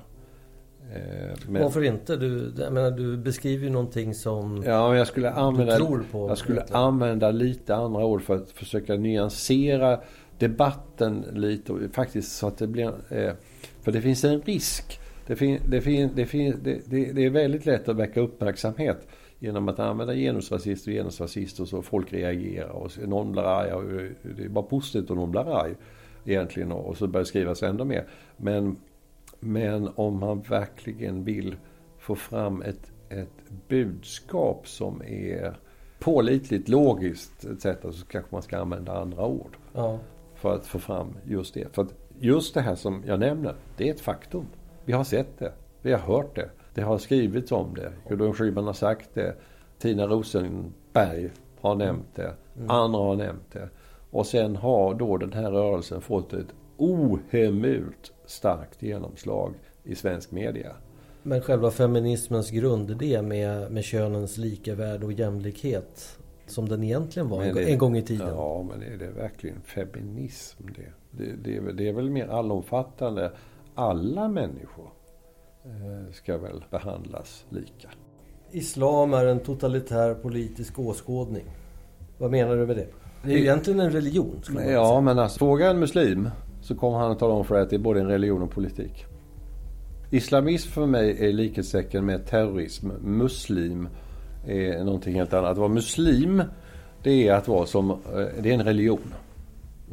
Eh, 0.95 1.37
men, 1.47 1.61
Varför 1.61 1.83
inte? 1.83 2.15
Du, 2.15 2.53
jag 2.57 2.73
menar, 2.73 2.91
du 2.91 3.17
beskriver 3.17 3.63
ju 3.63 3.69
någonting 3.69 4.13
som 4.13 4.63
ja, 4.65 4.95
jag 4.95 5.07
skulle 5.07 5.31
använda, 5.31 5.73
du 5.73 5.85
tror 5.85 6.03
på. 6.11 6.29
Jag 6.29 6.37
skulle 6.37 6.63
använda 6.71 7.31
lite 7.31 7.75
andra 7.75 8.05
ord 8.05 8.21
för 8.21 8.35
att 8.35 8.51
försöka 8.51 8.95
nyansera 8.95 9.99
debatten 10.37 11.25
lite. 11.33 11.73
Faktiskt 11.93 12.37
så 12.37 12.47
att 12.47 12.57
det 12.57 12.67
blir... 12.67 12.93
Eh, 13.09 13.33
för 13.81 13.91
det 13.91 14.01
finns 14.01 14.23
en 14.23 14.41
risk. 14.41 14.99
Det, 15.27 15.35
fin, 15.35 15.59
det, 15.67 15.81
fin, 15.81 16.09
det, 16.15 16.25
fin, 16.25 16.59
det, 16.63 16.81
det 16.85 17.25
är 17.25 17.29
väldigt 17.29 17.65
lätt 17.65 17.89
att 17.89 17.95
väcka 17.95 18.21
uppmärksamhet 18.21 19.07
genom 19.41 19.69
att 19.69 19.79
använda 19.79 20.15
genusrasist 20.15 20.87
och 20.87 20.93
genusrasist 20.93 21.59
och 21.59 21.67
så 21.67 21.81
folk 21.81 22.13
reagerar 22.13 22.69
och 22.69 22.91
någon 23.07 23.31
blir 23.31 23.41
arg. 23.41 23.73
Och 23.73 23.83
det 24.35 24.43
är 24.43 24.49
bara 24.49 24.65
positivt 24.65 25.09
om 25.09 25.17
någon 25.17 25.31
blir 25.31 25.57
arg 25.57 25.75
egentligen 26.25 26.71
och 26.71 26.97
så 26.97 27.07
börjar 27.07 27.23
det 27.23 27.27
skrivas 27.27 27.63
ännu 27.63 27.83
mer. 27.83 28.07
Men, 28.37 28.77
men 29.39 29.89
om 29.95 30.19
man 30.19 30.41
verkligen 30.41 31.23
vill 31.23 31.55
få 31.97 32.15
fram 32.15 32.61
ett, 32.61 32.91
ett 33.09 33.67
budskap 33.67 34.67
som 34.67 35.01
är 35.01 35.57
pålitligt, 35.99 36.69
logiskt 36.69 37.45
etc. 37.45 37.63
så 37.81 38.05
kanske 38.05 38.35
man 38.35 38.41
ska 38.41 38.57
använda 38.57 39.01
andra 39.01 39.25
ord. 39.25 39.57
Ja. 39.73 39.99
För 40.35 40.55
att 40.55 40.67
få 40.67 40.79
fram 40.79 41.15
just 41.23 41.53
det. 41.53 41.75
För 41.75 41.81
att 41.81 41.93
just 42.19 42.53
det 42.53 42.61
här 42.61 42.75
som 42.75 43.03
jag 43.05 43.19
nämner, 43.19 43.55
det 43.77 43.89
är 43.89 43.93
ett 43.93 44.01
faktum. 44.01 44.45
Vi 44.85 44.93
har 44.93 45.03
sett 45.03 45.39
det. 45.39 45.53
Vi 45.81 45.91
har 45.91 45.99
hört 45.99 46.35
det. 46.35 46.49
Det 46.73 46.81
har 46.81 46.97
skrivits 46.97 47.51
om 47.51 47.75
det. 47.75 47.93
Gudrun 48.09 48.33
Schyman 48.33 48.65
har 48.65 48.73
sagt 48.73 49.09
det. 49.13 49.35
Tina 49.79 50.07
Rosenberg 50.07 51.29
har 51.61 51.75
nämnt 51.75 52.15
det. 52.15 52.33
Mm. 52.57 52.69
Andra 52.69 52.99
har 52.99 53.15
nämnt 53.15 53.51
det. 53.51 53.69
Och 54.11 54.25
sen 54.25 54.55
har 54.55 54.93
då 54.93 55.17
den 55.17 55.33
här 55.33 55.51
rörelsen 55.51 56.01
fått 56.01 56.33
ett 56.33 56.53
ohemult 56.77 58.13
starkt 58.25 58.83
genomslag 58.83 59.53
i 59.83 59.95
svensk 59.95 60.31
media. 60.31 60.75
Men 61.23 61.41
själva 61.41 61.71
feminismens 61.71 62.51
grundidé 62.51 63.21
med, 63.21 63.71
med 63.71 63.83
könens 63.83 64.37
lika 64.37 64.75
värde 64.75 65.05
och 65.05 65.13
jämlikhet 65.13 66.17
som 66.47 66.69
den 66.69 66.83
egentligen 66.83 67.29
var 67.29 67.43
en, 67.43 67.57
en 67.57 67.77
gång 67.77 67.97
i 67.97 68.01
tiden. 68.01 68.27
Ja, 68.27 68.63
men 68.63 68.83
är 68.83 68.97
det 68.97 69.11
verkligen 69.11 69.61
feminism 69.61 70.63
det? 70.75 70.93
Det, 71.11 71.35
det, 71.35 71.71
det 71.71 71.89
är 71.89 71.93
väl 71.93 72.09
mer 72.09 72.27
allomfattande. 72.27 73.31
Alla 73.75 74.27
människor 74.27 74.89
ska 76.11 76.37
väl 76.37 76.63
behandlas 76.71 77.45
lika. 77.49 77.89
Islam 78.51 79.13
är 79.13 79.25
en 79.25 79.39
totalitär 79.39 80.13
politisk 80.13 80.79
åskådning. 80.79 81.45
Vad 82.17 82.31
menar 82.31 82.55
du 82.55 82.67
med 82.67 82.75
det? 82.75 82.87
Det 83.23 83.31
är 83.31 83.37
ju 83.37 83.41
egentligen 83.41 83.79
en 83.79 83.91
religion. 83.91 84.41
Ja, 84.67 85.01
men 85.01 85.19
alltså, 85.19 85.39
fråga 85.39 85.69
en 85.69 85.79
muslim 85.79 86.29
så 86.61 86.75
kommer 86.75 86.97
han 86.97 87.11
att 87.11 87.19
tala 87.19 87.33
om 87.33 87.45
för 87.45 87.55
dig 87.55 87.63
att 87.63 87.69
det 87.69 87.75
är 87.75 87.79
både 87.79 87.99
en 87.99 88.07
religion 88.07 88.41
och 88.41 88.51
politik. 88.51 89.05
Islamism 90.11 90.69
för 90.69 90.85
mig 90.85 91.27
är 91.27 91.33
likhetstecken 91.33 92.05
med 92.05 92.25
terrorism. 92.25 92.89
Muslim 93.01 93.87
är 94.47 94.83
någonting 94.83 95.15
helt 95.15 95.33
annat. 95.33 95.51
Att 95.51 95.57
vara 95.57 95.69
muslim 95.69 96.43
det 97.03 97.27
är 97.27 97.33
att 97.33 97.47
vara 97.47 97.65
som, 97.65 97.89
eh, 97.91 97.97
det 98.39 98.49
är 98.49 98.53
en 98.53 98.63
religion. 98.63 99.13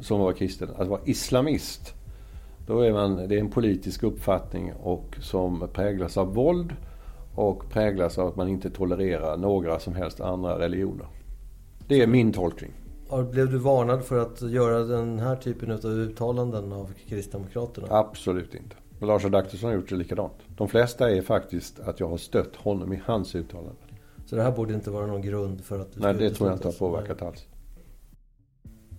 Som 0.01 0.17
att 0.17 0.23
vara 0.25 0.35
kristen. 0.35 0.69
Att 0.77 0.89
vara 0.89 1.01
islamist 1.05 1.95
då 2.69 2.81
är 2.81 2.93
man, 2.93 3.17
det 3.29 3.35
är 3.35 3.41
en 3.41 3.51
politisk 3.51 4.03
uppfattning 4.03 4.73
och 4.73 5.17
som 5.21 5.69
präglas 5.73 6.17
av 6.17 6.35
våld 6.35 6.77
och 7.35 7.71
präglas 7.71 8.19
av 8.19 8.29
att 8.29 8.37
man 8.37 8.49
inte 8.49 8.71
tolererar 8.71 9.37
några 9.37 9.79
som 9.79 9.95
helst 9.95 10.21
andra 10.21 10.59
religioner. 10.59 11.07
Det 11.87 12.03
är 12.03 12.07
min 12.07 12.33
tolkning. 12.33 12.71
Blev 13.31 13.51
du 13.51 13.59
varnad 13.59 14.05
för 14.05 14.19
att 14.19 14.43
göra 14.43 14.79
den 14.79 15.19
här 15.19 15.37
typen 15.37 15.71
av 15.71 15.85
uttalanden 15.85 16.73
av 16.73 16.93
Kristdemokraterna? 17.07 17.87
Absolut 17.91 18.55
inte. 18.55 18.77
Lars 19.07 19.25
Adaktusson 19.25 19.69
har 19.69 19.77
gjort 19.77 19.89
det 19.89 19.97
likadant. 19.97 20.35
De 20.49 20.69
flesta 20.69 21.11
är 21.11 21.23
faktiskt 21.23 21.81
att 21.81 22.01
jag 22.01 22.09
har 22.09 22.17
stött 22.17 22.57
honom 22.57 22.93
i 22.93 23.01
hans 23.05 23.35
uttalanden. 23.35 23.77
Så 24.27 24.37
det 24.37 24.43
här 24.43 24.53
borde 24.53 24.75
inte 24.75 24.91
vara 24.91 25.07
någon 25.07 25.23
grund 25.23 25.65
för 25.65 25.79
att 25.79 25.93
du 25.93 26.01
Nej, 26.01 26.15
det 26.15 26.31
tror 26.31 26.49
jag 26.49 26.57
inte 26.57 26.69
har 26.69 26.73
påverkat 26.73 27.23
alls. 27.23 27.47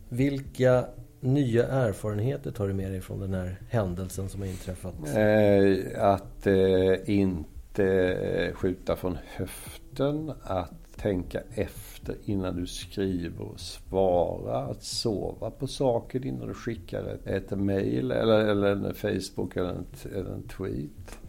Vilka 0.10 0.86
nya 1.22 1.68
erfarenheter 1.68 2.52
tar 2.52 2.68
du 2.68 2.74
med 2.74 2.92
dig 2.92 3.02
från 3.02 3.20
den 3.20 3.34
här 3.34 3.62
händelsen 3.70 4.30
som 4.30 4.42
har 4.42 4.48
inträffat? 4.48 4.94
Eh, 5.16 6.04
att 6.04 6.48
eh, 6.48 7.10
inte 7.10 7.86
eh, 7.86 8.54
skjuta 8.54 8.96
från 8.96 9.18
höften. 9.36 10.32
Att 10.44 10.74
tänka 10.98 11.42
efter 11.56 12.16
innan 12.26 12.56
du 12.56 12.68
skriver 12.68 13.42
och 13.42 13.60
svarar. 13.60 14.72
Att 14.72 14.84
sova 14.84 15.52
på 15.52 15.68
saker 15.68 16.26
innan 16.26 16.48
du 16.48 16.54
skickar 16.54 17.04
ett, 17.04 17.28
ett 17.28 17.60
mail 17.60 18.12
eller, 18.12 18.40
eller 18.40 18.72
en 18.72 18.94
Facebook 18.94 19.58
eller 19.58 19.70
en, 19.70 19.86
eller 20.16 20.34
en 20.34 20.44
tweet. 20.44 21.20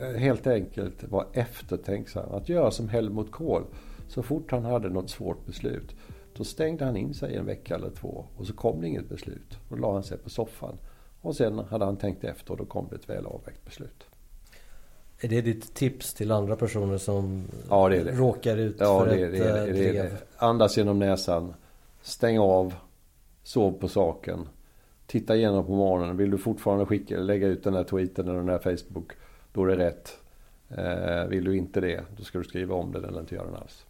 Eh, 0.00 0.18
helt 0.18 0.46
enkelt 0.46 1.04
vara 1.08 1.26
eftertänksam. 1.32 2.32
Att 2.32 2.48
göra 2.48 2.70
som 2.70 2.88
Helmut 2.88 3.30
Kohl. 3.30 3.62
Så 4.08 4.22
fort 4.22 4.50
han 4.50 4.64
hade 4.64 4.88
något 4.88 5.10
svårt 5.10 5.46
beslut 5.46 5.94
då 6.40 6.44
stängde 6.44 6.84
han 6.84 6.96
in 6.96 7.14
sig 7.14 7.36
en 7.36 7.46
vecka 7.46 7.74
eller 7.74 7.90
två 7.90 8.24
och 8.36 8.46
så 8.46 8.52
kom 8.52 8.80
det 8.80 8.88
inget 8.88 9.08
beslut. 9.08 9.58
Då 9.68 9.76
la 9.76 9.92
han 9.92 10.02
sig 10.02 10.18
på 10.18 10.30
soffan. 10.30 10.78
Och 11.20 11.36
sen 11.36 11.58
hade 11.58 11.84
han 11.84 11.96
tänkt 11.96 12.24
efter 12.24 12.52
och 12.52 12.58
då 12.58 12.64
kom 12.64 12.86
det 12.90 12.96
ett 12.96 13.08
väl 13.08 13.26
avvägt 13.26 13.64
beslut. 13.64 14.06
Är 15.20 15.28
det 15.28 15.40
ditt 15.40 15.74
tips 15.74 16.14
till 16.14 16.32
andra 16.32 16.56
personer 16.56 16.98
som 16.98 17.44
ja, 17.70 17.88
det 17.88 18.04
det. 18.04 18.12
råkar 18.12 18.56
ut 18.56 18.76
ja, 18.78 19.00
för 19.00 19.06
det, 19.06 19.24
ett 19.24 19.32
det, 19.32 19.38
det, 19.38 19.66
det, 19.66 19.72
drev? 19.72 20.10
Det, 20.10 20.18
Andas 20.36 20.76
genom 20.76 20.98
näsan. 20.98 21.54
Stäng 22.02 22.38
av. 22.38 22.74
Sov 23.42 23.72
på 23.72 23.88
saken. 23.88 24.48
Titta 25.06 25.36
igenom 25.36 25.66
på 25.66 25.72
morgonen. 25.72 26.16
Vill 26.16 26.30
du 26.30 26.38
fortfarande 26.38 26.86
skicka, 26.86 27.18
lägga 27.18 27.46
ut 27.46 27.64
den 27.64 27.74
här 27.74 27.84
tweeten 27.84 28.28
eller 28.28 28.38
den 28.38 28.48
här 28.48 28.76
Facebook. 28.76 29.12
Då 29.52 29.64
är 29.64 29.66
det 29.66 29.76
rätt. 29.76 30.18
Eh, 30.68 31.24
vill 31.28 31.44
du 31.44 31.56
inte 31.56 31.80
det, 31.80 32.00
då 32.16 32.24
ska 32.24 32.38
du 32.38 32.44
skriva 32.44 32.74
om 32.74 32.92
den 32.92 33.04
eller 33.04 33.20
inte 33.20 33.34
göra 33.34 33.46
den 33.46 33.56
alls. 33.56 33.86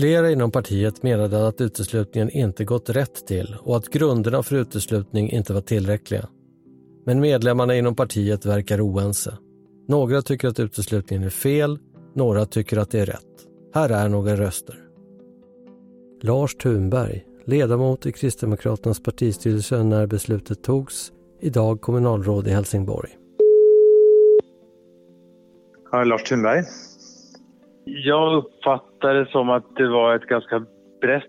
Flera 0.00 0.30
inom 0.30 0.50
partiet 0.50 1.02
menade 1.02 1.48
att 1.48 1.60
uteslutningen 1.60 2.30
inte 2.30 2.64
gått 2.64 2.90
rätt 2.90 3.26
till 3.26 3.56
och 3.62 3.76
att 3.76 3.88
grunderna 3.88 4.42
för 4.42 4.56
uteslutning 4.56 5.30
inte 5.30 5.52
var 5.52 5.60
tillräckliga. 5.60 6.28
Men 7.06 7.20
medlemmarna 7.20 7.74
inom 7.74 7.96
partiet 7.96 8.46
verkar 8.46 8.80
oense. 8.80 9.38
Några 9.88 10.22
tycker 10.22 10.48
att 10.48 10.60
uteslutningen 10.60 11.24
är 11.24 11.30
fel, 11.30 11.78
några 12.14 12.46
tycker 12.46 12.76
att 12.76 12.90
det 12.90 13.00
är 13.00 13.06
rätt. 13.06 13.46
Här 13.74 13.90
är 13.90 14.08
några 14.08 14.36
röster. 14.36 14.78
Lars 16.22 16.54
Thunberg, 16.54 17.24
ledamot 17.44 18.06
i 18.06 18.12
Kristdemokraternas 18.12 19.02
partistyrelse 19.02 19.82
när 19.82 20.06
beslutet 20.06 20.62
togs, 20.62 21.12
idag 21.40 21.80
kommunalråd 21.80 22.48
i 22.48 22.50
Helsingborg. 22.50 23.10
Här 25.92 26.00
är 26.00 26.04
Lars 26.04 26.22
Thunberg. 26.22 26.64
Jag 27.92 28.34
uppfattar 28.34 29.14
det 29.14 29.30
som 29.30 29.50
att 29.50 29.76
det 29.76 29.88
var 29.88 30.14
ett 30.14 30.26
ganska 30.26 30.64
brett 31.00 31.24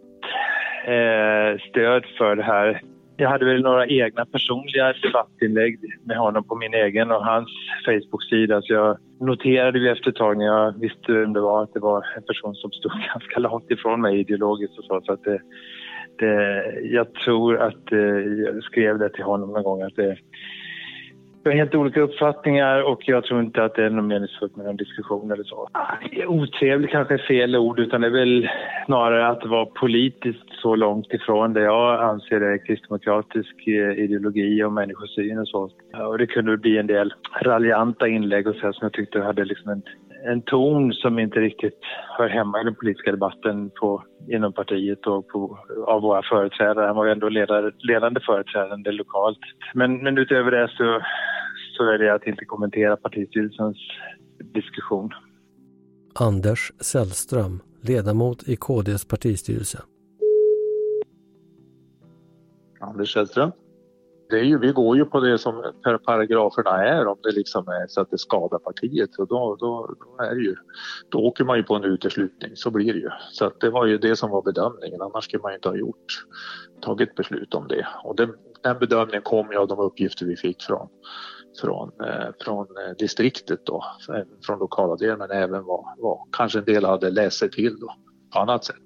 eh, 0.85 1.59
stöd 1.69 2.05
för 2.17 2.35
det 2.35 2.43
här. 2.43 2.81
Jag 3.17 3.29
hade 3.29 3.45
väl 3.45 3.61
några 3.61 3.87
egna 3.87 4.25
personliga 4.25 4.93
debattinlägg 5.03 5.79
med 6.05 6.17
honom 6.17 6.43
på 6.43 6.55
min 6.55 6.73
egen 6.73 7.11
och 7.11 7.25
hans 7.25 7.49
Facebook-sida. 7.85 8.61
Så 8.61 8.73
jag 8.73 8.97
noterade 9.19 9.79
ju 9.79 9.89
efter 9.89 10.09
ett 10.09 10.15
tag 10.15 10.37
när 10.37 10.45
jag 10.45 10.79
visste 10.79 11.11
vem 11.13 11.33
det 11.33 11.41
var 11.41 11.63
att 11.63 11.73
det 11.73 11.79
var 11.79 12.05
en 12.17 12.23
person 12.23 12.55
som 12.55 12.71
stod 12.71 12.91
ganska 13.13 13.39
långt 13.39 13.71
ifrån 13.71 14.01
mig 14.01 14.19
ideologiskt 14.19 14.77
och 14.77 14.85
så. 14.85 15.01
så 15.01 15.13
att 15.13 15.23
det, 15.23 15.39
det, 16.17 16.63
jag 16.83 17.13
tror 17.13 17.57
att 17.57 17.91
eh, 17.91 17.99
jag 18.45 18.63
skrev 18.63 18.99
det 18.99 19.09
till 19.09 19.23
honom 19.23 19.53
någon 19.53 19.63
gång 19.63 19.81
att 19.81 19.95
det, 19.95 20.17
vi 21.43 21.49
har 21.49 21.57
helt 21.57 21.75
olika 21.75 22.01
uppfattningar 22.01 22.83
och 22.83 23.01
jag 23.05 23.23
tror 23.23 23.41
inte 23.41 23.63
att 23.63 23.75
det 23.75 23.85
är 23.85 23.89
något 23.89 24.05
meningsfullt 24.05 24.55
med 24.55 24.65
någon 24.65 24.75
diskussion 24.75 25.31
eller 25.31 25.43
så. 25.43 25.67
Ah, 25.71 25.95
Otrevlig 26.27 26.89
kanske 26.89 27.13
är 27.13 27.27
fel 27.27 27.55
ord 27.55 27.79
utan 27.79 28.01
det 28.01 28.07
är 28.07 28.11
väl 28.11 28.49
snarare 28.85 29.27
att 29.27 29.45
vara 29.45 29.65
politiskt 29.65 30.53
så 30.61 30.75
långt 30.75 31.13
ifrån 31.13 31.53
det 31.53 31.61
jag 31.61 32.03
anser 32.03 32.41
är 32.41 32.65
kristdemokratisk 32.65 33.67
eh, 33.67 34.03
ideologi 34.03 34.63
och 34.63 34.73
människosyn 34.73 35.39
och 35.39 35.47
så. 35.47 35.69
Och 36.07 36.17
det 36.17 36.27
kunde 36.27 36.57
bli 36.57 36.77
en 36.77 36.87
del 36.87 37.13
raljanta 37.41 38.07
inlägg 38.07 38.47
och 38.47 38.55
så 38.55 38.73
som 38.73 38.85
jag 38.85 38.93
tyckte 38.93 39.21
hade 39.21 39.45
liksom 39.45 39.71
en, 39.71 39.81
en 40.25 40.41
ton 40.41 40.93
som 40.93 41.19
inte 41.19 41.39
riktigt 41.39 41.79
hör 42.17 42.29
hemma 42.29 42.61
i 42.61 42.63
den 42.63 42.75
politiska 42.75 43.11
debatten 43.11 43.71
på, 43.79 44.03
inom 44.29 44.53
partiet 44.53 45.07
och 45.07 45.27
på, 45.27 45.59
av 45.87 46.01
våra 46.01 46.21
företrädare. 46.23 46.85
Han 46.87 46.95
var 46.95 47.05
ju 47.05 47.11
ändå 47.11 47.29
ledare, 47.29 47.71
ledande 47.79 48.19
företrädare 48.25 48.91
lokalt. 48.91 49.39
Men, 49.73 50.03
men 50.03 50.17
utöver 50.17 50.51
det 50.51 50.71
så 50.77 51.01
så 51.77 51.85
väljer 51.85 52.07
jag 52.07 52.15
att 52.15 52.27
inte 52.27 52.45
kommentera 52.45 52.97
partistyrelsens 52.97 53.77
diskussion. 54.53 55.09
Anders 56.19 56.71
Sällström, 56.79 57.59
ledamot 57.81 58.47
i 58.47 58.55
KDs 58.55 59.05
partistyrelse. 59.05 59.81
Anders 62.79 63.13
Sällström. 63.13 63.51
Det 64.31 64.39
är 64.39 64.43
ju, 64.43 64.59
vi 64.59 64.71
går 64.71 64.97
ju 64.97 65.05
på 65.05 65.19
det 65.19 65.37
som 65.37 65.63
paragraferna 66.05 66.85
är 66.85 67.07
om 67.07 67.17
det 67.23 67.31
liksom 67.31 67.67
är 67.67 67.87
så 67.87 68.01
att 68.01 68.11
det 68.11 68.17
skadar 68.17 68.59
partiet. 68.59 69.09
Och 69.19 69.27
då, 69.27 69.55
då, 69.59 69.95
då, 69.99 70.23
är 70.23 70.35
ju, 70.35 70.55
då 71.09 71.19
åker 71.19 71.43
man 71.43 71.57
ju 71.57 71.63
på 71.63 71.75
en 71.75 71.83
uteslutning, 71.83 72.51
så 72.55 72.71
blir 72.71 72.93
det 72.93 72.99
ju. 72.99 73.09
Så 73.31 73.45
att 73.45 73.59
det 73.59 73.69
var 73.69 73.85
ju 73.85 73.97
det 73.97 74.15
som 74.15 74.29
var 74.29 74.41
bedömningen, 74.41 75.01
annars 75.01 75.23
skulle 75.23 75.41
man 75.41 75.51
ju 75.51 75.55
inte 75.55 75.69
ha 75.69 75.75
gjort, 75.75 76.25
tagit 76.81 77.15
beslut 77.15 77.53
om 77.53 77.67
det. 77.67 77.87
Och 78.03 78.15
den, 78.15 78.33
den 78.63 78.79
bedömningen 78.79 79.21
kom 79.21 79.51
ju 79.51 79.57
av 79.57 79.67
de 79.67 79.79
uppgifter 79.79 80.25
vi 80.25 80.35
fick 80.35 80.61
från 80.61 80.87
från, 81.61 81.91
eh, 82.03 82.29
från 82.45 82.65
eh, 82.65 82.95
distriktet 82.97 83.65
då, 83.65 83.85
eh, 84.09 84.23
från 84.45 84.59
lokala 84.59 84.95
delen 84.95 85.17
men 85.17 85.31
även 85.31 85.63
vad, 85.63 85.85
vad 85.97 86.17
kanske 86.31 86.59
en 86.59 86.65
del 86.65 86.85
hade 86.85 87.09
läst 87.09 87.39
sig 87.39 87.51
till 87.51 87.79
då, 87.79 87.95
på 88.33 88.39
annat 88.39 88.65
sätt. 88.65 88.83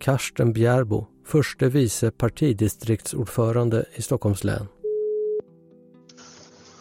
Karsten 0.00 0.52
Bjärbo, 0.52 1.06
förste 1.26 1.68
vice 1.68 2.10
partidistriktsordförande 2.10 3.84
i 3.94 4.02
Stockholms 4.02 4.44
län. 4.44 4.66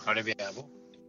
Ja, 0.07 0.13
det 0.13 0.23
blir 0.23 0.35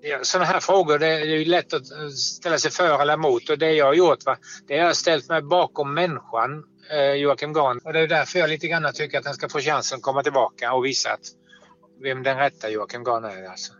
Ja, 0.00 0.18
sådana 0.22 0.44
här 0.44 0.60
frågor 0.60 0.98
det 0.98 1.06
är 1.06 1.24
ju 1.24 1.44
lätt 1.44 1.72
att 1.72 1.90
eh, 1.90 2.08
ställa 2.08 2.58
sig 2.58 2.70
för 2.70 3.02
eller 3.02 3.14
emot 3.14 3.50
och 3.50 3.58
det 3.58 3.72
jag 3.72 3.86
har 3.86 3.94
gjort 3.94 4.26
va, 4.26 4.38
det 4.66 4.74
är 4.74 4.80
att 4.80 4.86
jag 4.86 4.96
ställt 4.96 5.28
mig 5.28 5.42
bakom 5.42 5.94
människan 5.94 6.64
eh, 6.90 7.12
Joakim 7.12 7.52
Gahn 7.52 7.80
och 7.84 7.92
det 7.92 8.00
är 8.00 8.06
därför 8.06 8.38
jag 8.38 8.50
lite 8.50 8.68
grann 8.68 8.92
tycker 8.94 9.18
att 9.18 9.24
han 9.24 9.34
ska 9.34 9.48
få 9.48 9.60
chansen 9.60 9.96
att 9.96 10.02
komma 10.02 10.22
tillbaka 10.22 10.72
och 10.72 10.84
visa 10.84 11.12
att 11.12 11.20
vem 12.02 12.22
den 12.22 12.36
rätta 12.36 12.70
Joakim 12.70 13.04
Gahn 13.04 13.24
är. 13.24 13.44
Alltså. 13.44 13.72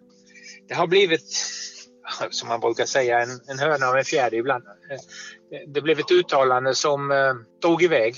Det 0.69 0.75
har 0.75 0.87
blivit, 0.87 1.33
som 2.31 2.49
man 2.49 2.61
brukar 2.61 2.85
säga, 2.85 3.21
en, 3.21 3.41
en 3.49 3.59
höna 3.59 3.91
och 3.91 3.99
en 3.99 4.05
fjäder 4.05 4.39
ibland. 4.39 4.65
Eh, 4.67 5.61
det 5.67 5.81
blev 5.81 5.99
ett 5.99 6.11
uttalande 6.11 6.75
som 6.75 7.11
eh, 7.11 7.35
drog 7.63 7.83
iväg. 7.83 8.17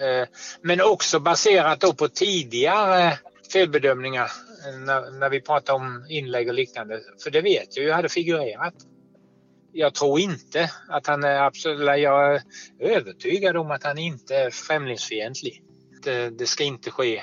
Eh, 0.00 0.28
men 0.62 0.80
också 0.80 1.20
baserat 1.20 1.80
då 1.80 1.92
på 1.92 2.08
tidigare 2.08 3.18
felbedömningar 3.52 4.30
när, 4.72 5.10
när 5.10 5.30
vi 5.30 5.40
pratar 5.40 5.74
om 5.74 6.06
inlägg 6.08 6.48
och 6.48 6.54
liknande. 6.54 7.00
För 7.22 7.30
det 7.30 7.40
vet 7.40 7.76
jag 7.76 7.84
ju 7.84 7.92
hade 7.92 8.08
figurerat. 8.08 8.74
Jag 9.72 9.94
tror 9.94 10.20
inte 10.20 10.70
att 10.88 11.06
han 11.06 11.24
är 11.24 11.38
absolut, 11.38 12.00
jag 12.00 12.34
är 12.34 12.42
övertygad 12.80 13.56
om 13.56 13.70
att 13.70 13.84
han 13.84 13.98
inte 13.98 14.36
är 14.36 14.50
främlingsfientlig. 14.50 15.62
Det, 16.02 16.30
det 16.30 16.46
ska 16.46 16.64
inte 16.64 16.90
ske 16.90 17.22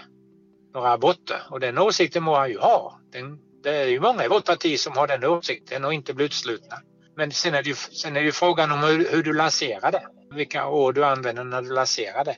några 0.74 0.92
aborter 0.92 1.42
och 1.50 1.60
den 1.60 1.78
åsikten 1.78 2.24
må 2.24 2.36
han 2.36 2.50
ju 2.50 2.58
ha. 2.58 3.00
Den, 3.12 3.40
det 3.64 3.76
är 3.76 3.88
ju 3.88 4.00
många 4.00 4.26
i 4.26 4.28
vårt 4.28 4.46
parti 4.46 4.80
som 4.80 4.98
har 4.98 5.08
den 5.08 5.24
åsikten 5.24 5.86
och 5.86 5.94
inte 5.94 6.14
blir 6.14 6.26
utslutna. 6.26 6.78
Men 7.16 7.32
sen 7.32 7.54
är 7.54 7.64
det 7.64 7.70
ju, 7.70 7.76
sen 7.76 8.16
är 8.16 8.20
det 8.20 8.26
ju 8.26 8.32
frågan 8.32 8.72
om 8.72 8.80
hur, 8.80 9.12
hur 9.12 9.24
du 9.24 9.34
lanserar 9.34 9.92
det. 9.92 10.08
Vilka 10.36 10.70
ord 10.70 10.96
du 10.96 11.06
använder 11.06 11.44
när 11.44 11.62
du 11.62 11.70
lanserar 11.70 12.26
det. 12.26 12.36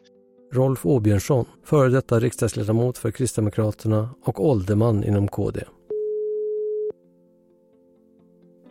Rolf 0.55 0.85
Åbjörnsson, 0.85 1.45
före 1.65 1.89
detta 1.89 2.19
riksdagsledamot 2.19 2.97
för 2.97 3.11
Kristdemokraterna 3.11 4.09
och 4.25 4.45
ålderman 4.49 5.03
inom 5.03 5.27
KD. 5.27 5.59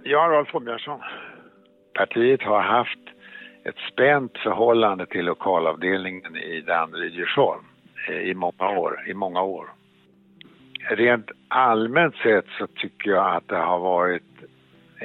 Ja, 0.05 0.19
Rolf 0.19 0.55
Åbjörnsson. 0.55 1.01
Partiet 1.95 2.43
har 2.43 2.61
haft 2.61 2.99
ett 3.65 3.93
spänt 3.93 4.39
förhållande 4.39 5.07
till 5.07 5.25
lokalavdelningen 5.25 6.37
i 6.37 6.61
Danderyd 6.61 7.15
Djursholm 7.15 7.65
eh, 8.09 8.17
i 8.17 8.35
många 8.35 8.79
år. 8.79 9.05
I 9.09 9.15
många 9.15 9.43
år. 9.43 9.67
Rent 10.91 11.31
allmänt 11.49 12.15
sett 12.15 12.47
så 12.59 12.67
tycker 12.67 13.11
jag 13.11 13.37
att 13.37 13.49
det 13.49 13.57
har 13.57 13.79
varit 13.79 14.23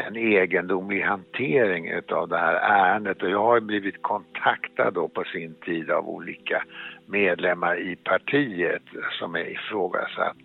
en 0.07 0.15
egendomlig 0.15 1.01
hantering 1.01 1.89
utav 1.89 2.29
det 2.29 2.37
här 2.37 2.53
ärendet 2.53 3.23
och 3.23 3.29
jag 3.29 3.43
har 3.43 3.59
blivit 3.59 4.01
kontaktad 4.01 4.91
då 4.91 5.07
på 5.07 5.23
sin 5.23 5.55
tid 5.65 5.91
av 5.91 6.09
olika 6.09 6.63
medlemmar 7.05 7.79
i 7.91 7.95
partiet 7.95 8.83
som 9.19 9.35
är 9.35 9.51
ifrågasatt 9.51 10.37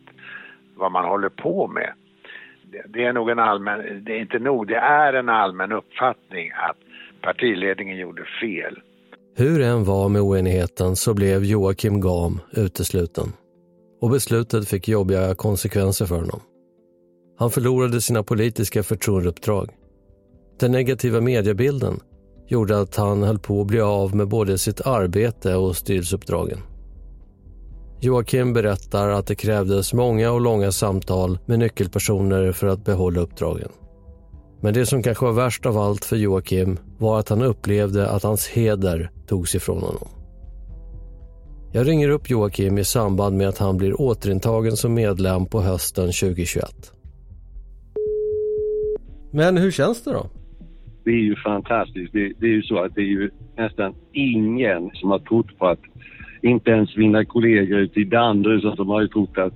vad 0.77 0.93
man 0.93 1.05
håller 1.05 1.29
på 1.29 1.67
med. 1.67 1.93
Det 2.89 3.05
är 3.05 3.13
nog 3.13 3.31
en 3.31 3.39
allmän, 3.39 4.05
det 4.05 4.13
är 4.13 4.21
inte 4.21 4.39
nog, 4.39 4.67
det 4.67 4.77
är 4.77 5.13
en 5.13 5.29
allmän 5.29 5.73
uppfattning 5.73 6.51
att 6.51 6.77
partiledningen 7.21 7.99
gjorde 7.99 8.23
fel. 8.41 8.79
Hur 9.37 9.59
det 9.59 9.67
än 9.67 9.85
var 9.85 10.09
med 10.09 10.23
oenigheten 10.23 10.97
så 10.97 11.15
blev 11.15 11.45
Joakim 11.45 12.01
Gam 12.01 12.41
utesluten 12.53 13.27
och 14.01 14.11
beslutet 14.11 14.69
fick 14.69 14.89
jobbiga 14.89 15.35
konsekvenser 15.35 16.07
för 16.07 16.15
honom. 16.15 16.41
Han 17.43 17.51
förlorade 17.51 18.01
sina 18.01 18.23
politiska 18.23 18.83
förtroendeuppdrag. 18.83 19.71
Den 20.61 20.73
negativa 20.73 21.21
mediebilden 21.21 22.01
gjorde 22.49 22.81
att 22.81 22.97
han 22.97 23.23
höll 23.23 23.39
på 23.39 23.61
att 23.61 23.67
bli 23.67 23.81
av 23.81 24.17
med 24.17 24.29
både 24.29 24.59
sitt 24.59 24.81
arbete 24.81 25.55
och 25.55 25.77
styrelseuppdragen. 25.77 26.59
Joakim 28.01 28.53
berättar 28.53 29.09
att 29.09 29.27
det 29.27 29.35
krävdes 29.35 29.93
många 29.93 30.33
och 30.33 30.41
långa 30.41 30.73
samtal 30.73 31.39
med 31.47 31.59
nyckelpersoner 31.59 32.53
för 32.53 32.67
att 32.67 32.85
behålla 32.85 33.21
uppdragen. 33.21 33.69
Men 34.61 34.75
det 34.75 34.87
som 34.87 35.03
kanske 35.03 35.25
var 35.25 35.33
värst 35.33 35.67
av 35.67 35.79
allt 35.79 36.05
för 36.05 36.17
Joakim 36.17 36.79
var 36.99 37.19
att 37.19 37.29
han 37.29 37.43
upplevde 37.43 38.09
att 38.09 38.23
hans 38.23 38.49
heder 38.49 39.11
togs 39.27 39.55
ifrån 39.55 39.83
honom. 39.83 40.09
Jag 41.73 41.89
ringer 41.89 42.09
upp 42.09 42.31
Joakim 42.31 42.79
i 42.79 42.85
samband 42.85 43.37
med 43.37 43.49
att 43.49 43.59
han 43.59 43.77
blir 43.77 44.01
återintagen 44.01 44.77
som 44.77 44.95
medlem 44.95 45.47
på 45.47 45.61
hösten 45.61 46.07
2021. 46.07 46.93
Men 49.33 49.57
hur 49.57 49.71
känns 49.71 50.05
det 50.05 50.13
då? 50.13 50.27
Det 51.05 51.11
är 51.11 51.23
ju 51.23 51.37
fantastiskt. 51.37 52.13
Det, 52.13 52.33
det, 52.39 52.47
är 52.47 52.51
ju 52.51 52.63
så 52.63 52.79
att 52.79 52.95
det 52.95 53.01
är 53.01 53.07
ju 53.07 53.31
nästan 53.57 53.95
ingen 54.13 54.91
som 54.95 55.11
har 55.11 55.19
trott 55.19 55.59
på 55.59 55.67
att, 55.67 55.81
inte 56.43 56.71
ens 56.71 56.97
mina 56.97 57.25
kollegor 57.25 57.79
ute 57.79 58.01
i 58.01 58.05
Danderyd 58.05 58.77
som 58.77 58.89
har 58.89 59.01
ju 59.01 59.09
trott 59.09 59.39
att 59.39 59.55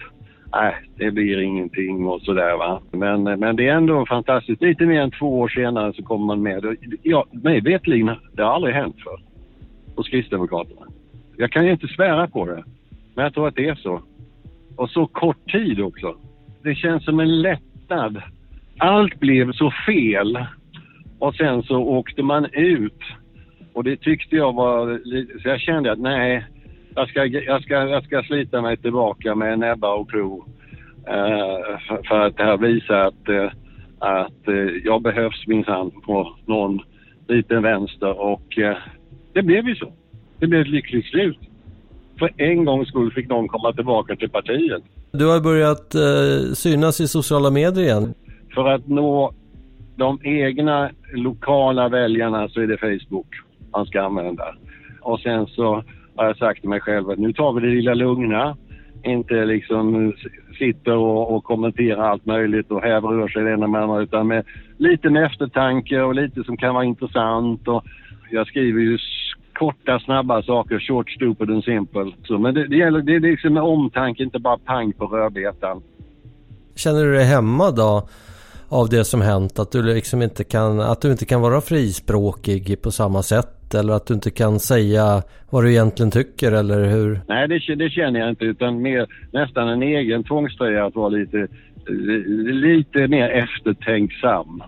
nej, 0.53 0.75
det 0.97 1.11
blir 1.11 1.41
ingenting 1.41 2.07
och 2.07 2.23
sådär 2.23 2.57
va. 2.57 2.81
Men, 2.91 3.23
men 3.23 3.57
det 3.57 3.69
är 3.69 3.75
ändå 3.75 4.07
fantastiskt. 4.07 4.63
Lite 4.63 4.87
mer 4.87 5.01
än 5.01 5.11
två 5.11 5.39
år 5.41 5.49
senare 5.49 5.93
så 5.93 6.03
kommer 6.03 6.27
man 6.27 6.43
med. 6.43 6.77
Ja, 7.03 7.27
mig 7.31 7.61
veterligen, 7.61 8.11
det 8.33 8.43
har 8.43 8.55
aldrig 8.55 8.75
hänt 8.75 8.97
för 9.05 9.21
hos 9.97 10.09
Kristdemokraterna. 10.09 10.87
Jag 11.37 11.53
kan 11.53 11.67
ju 11.67 11.73
inte 11.73 11.89
svära 11.89 12.29
på 12.29 12.47
det, 12.47 12.65
men 13.15 13.25
jag 13.25 13.35
tror 13.35 13.49
att 13.49 13.57
det 13.57 13.69
är 13.69 13.75
så. 13.75 14.03
Och 14.77 14.91
så 14.91 15.07
kort 15.07 15.53
tid 15.53 15.81
också. 15.81 16.17
Det 16.63 16.75
känns 16.75 17.05
som 17.05 17.21
en 17.21 17.43
lättnad 17.43 18.23
allt 18.79 19.21
blev 19.21 19.53
så 19.53 19.73
fel. 19.87 20.39
Och 21.19 21.35
sen 21.35 21.63
så 21.63 21.77
åkte 21.77 22.23
man 22.23 22.47
ut. 22.53 23.01
Och 23.73 23.85
det 23.85 23.97
tyckte 23.97 24.37
jag 24.37 24.53
var... 24.53 25.01
Så 25.43 25.49
jag 25.49 25.61
kände 25.61 25.93
att 25.93 25.99
nej, 25.99 26.45
jag 26.95 27.09
ska, 27.09 27.25
jag 27.25 27.63
ska, 27.63 27.75
jag 27.75 28.05
ska 28.05 28.23
slita 28.23 28.63
mig 28.63 28.77
tillbaka 28.77 29.35
med 29.35 29.59
näbbar 29.59 29.95
och 29.95 30.11
klor. 30.11 30.45
Eh, 31.09 31.15
uh, 31.15 32.03
för 32.09 32.21
att 32.21 32.37
det 32.37 32.45
här 32.45 32.57
visar 32.57 32.95
att, 32.95 33.29
uh, 33.29 33.51
att 33.99 34.49
uh, 34.49 34.71
jag 34.85 35.03
behövs 35.03 35.47
minsann 35.47 35.91
på 35.91 36.37
någon 36.47 36.81
liten 37.29 37.63
vänster 37.63 38.21
och 38.21 38.59
det 39.33 39.43
blev 39.43 39.69
ju 39.69 39.75
så. 39.75 39.93
Det 40.39 40.47
blev 40.47 40.61
ett 40.61 40.69
lyckligt 40.69 41.07
slut. 41.07 41.39
För 42.19 42.33
en 42.37 42.65
gångs 42.65 42.89
skull 42.89 43.13
fick 43.13 43.29
någon 43.29 43.49
komma 43.49 43.73
tillbaka 43.73 44.17
till 44.17 44.31
partiet. 44.31 44.83
Du 45.13 45.27
har 45.27 45.41
börjat 45.41 45.95
synas 46.59 47.01
i 47.01 47.09
sociala 47.09 47.51
medier 47.51 47.85
igen. 47.85 48.15
För 48.57 48.69
att 48.69 48.89
nå 48.89 49.33
de 49.97 50.19
egna 50.23 50.91
lokala 51.13 51.89
väljarna 51.89 52.49
så 52.49 52.61
är 52.61 52.67
det 52.67 52.79
Facebook 52.79 53.27
man 53.73 53.87
ska 53.87 54.03
använda. 54.03 54.55
Och 55.01 55.21
sen 55.21 55.47
så 55.47 55.85
har 56.17 56.25
jag 56.27 56.37
sagt 56.37 56.61
till 56.61 56.69
mig 56.69 56.81
själv 56.81 57.11
att 57.11 57.19
nu 57.19 57.33
tar 57.33 57.53
vi 57.53 57.61
det 57.61 57.75
lilla 57.75 57.95
lugna. 57.95 58.57
Inte 59.03 59.45
liksom 59.45 60.13
sitter 60.59 60.97
och, 60.97 61.37
och 61.37 61.45
kommenterar 61.45 62.03
allt 62.03 62.27
möjligt 62.27 62.71
och 62.71 62.83
häver 62.83 63.25
ur 63.25 63.29
sig 63.29 63.43
det 63.43 63.53
ena 63.53 63.67
med 63.67 63.83
andra 63.83 64.01
utan 64.01 64.27
med 64.27 64.45
lite 64.77 65.11
med 65.11 65.25
eftertanke 65.25 66.03
och 66.03 66.15
lite 66.15 66.45
som 66.45 66.57
kan 66.57 66.75
vara 66.75 66.85
intressant. 66.85 67.69
Och 67.69 67.85
jag 68.31 68.47
skriver 68.47 68.81
ju 68.81 68.99
korta, 69.53 70.01
snabba 70.01 70.43
saker, 70.43 70.79
short, 70.79 71.11
stupid 71.11 71.51
and 71.51 71.65
simple. 71.65 72.13
Så, 72.25 72.39
men 72.39 72.55
det, 72.55 72.67
det 72.69 72.77
gäller, 72.77 73.01
det 73.01 73.15
är 73.15 73.21
liksom 73.21 73.55
med 73.55 73.63
omtanke, 73.63 74.23
inte 74.23 74.39
bara 74.39 74.59
pang 74.59 74.93
på 74.93 75.07
rödbetan. 75.07 75.83
Känner 76.77 77.05
du 77.05 77.13
dig 77.13 77.25
hemma 77.25 77.71
då? 77.71 78.09
Av 78.69 78.89
det 78.89 79.05
som 79.05 79.21
hänt? 79.21 79.59
Att 79.59 79.73
du 79.73 79.83
liksom 79.83 80.23
inte 80.23 80.45
kan, 80.45 80.81
att 80.81 81.01
du 81.01 81.11
inte 81.11 81.27
kan 81.27 81.41
vara 81.41 81.61
frispråkig 81.61 82.83
på 82.83 82.91
samma 82.91 83.23
sätt? 83.23 83.75
Eller 83.75 83.93
att 83.93 84.07
du 84.07 84.15
inte 84.15 84.31
kan 84.31 84.59
säga 84.61 85.23
vad 85.51 85.65
du 85.65 85.71
egentligen 85.71 86.11
tycker 86.11 86.53
eller 86.53 86.85
hur? 86.85 87.21
Nej, 87.29 87.49
det, 87.49 87.75
det 87.75 87.91
känner 87.91 88.21
jag 88.21 88.31
inte 88.31 88.45
utan 88.45 88.83
mer, 88.83 89.07
nästan 89.33 89.69
en 89.69 89.83
egen 89.83 90.25
tvångströja 90.25 90.87
att 90.87 90.95
vara 90.95 91.09
lite, 91.09 91.49
lite 92.53 93.09
mer 93.09 93.29
eftertänksam. 93.29 94.63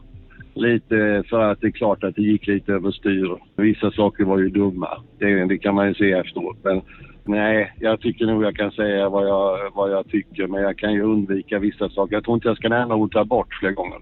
Lite 0.55 1.23
för 1.31 1.41
att 1.41 1.61
det 1.61 1.67
är 1.67 1.71
klart 1.71 2.05
att 2.05 2.15
det 2.15 2.23
gick 2.23 2.47
lite 2.47 2.73
överstyr. 2.73 3.37
Vissa 3.57 3.91
saker 3.91 4.25
var 4.25 4.39
ju 4.39 4.49
dumma. 4.49 4.89
Det, 5.19 5.45
det 5.45 5.59
kan 5.59 5.75
man 5.75 5.89
ju 5.89 5.95
se 5.95 6.13
efteråt. 6.13 6.57
Men 6.63 6.83
Nej, 7.29 7.73
jag 7.81 8.01
tycker 8.01 8.27
nog 8.27 8.45
jag 8.45 8.57
kan 8.57 8.71
säga 8.71 9.09
vad 9.09 9.29
jag, 9.29 9.71
vad 9.75 9.93
jag 9.93 10.09
tycker 10.09 10.47
men 10.47 10.63
jag 10.63 10.79
kan 10.79 10.93
ju 10.93 11.03
undvika 11.03 11.59
vissa 11.59 11.89
saker. 11.89 12.17
Jag 12.17 12.25
tror 12.25 12.35
inte 12.35 12.49
jag 12.49 12.57
ska 12.57 12.69
nämna 12.69 12.95
ordet 12.95 13.21
abort 13.21 13.55
fler 13.61 13.71
gånger. 13.71 13.99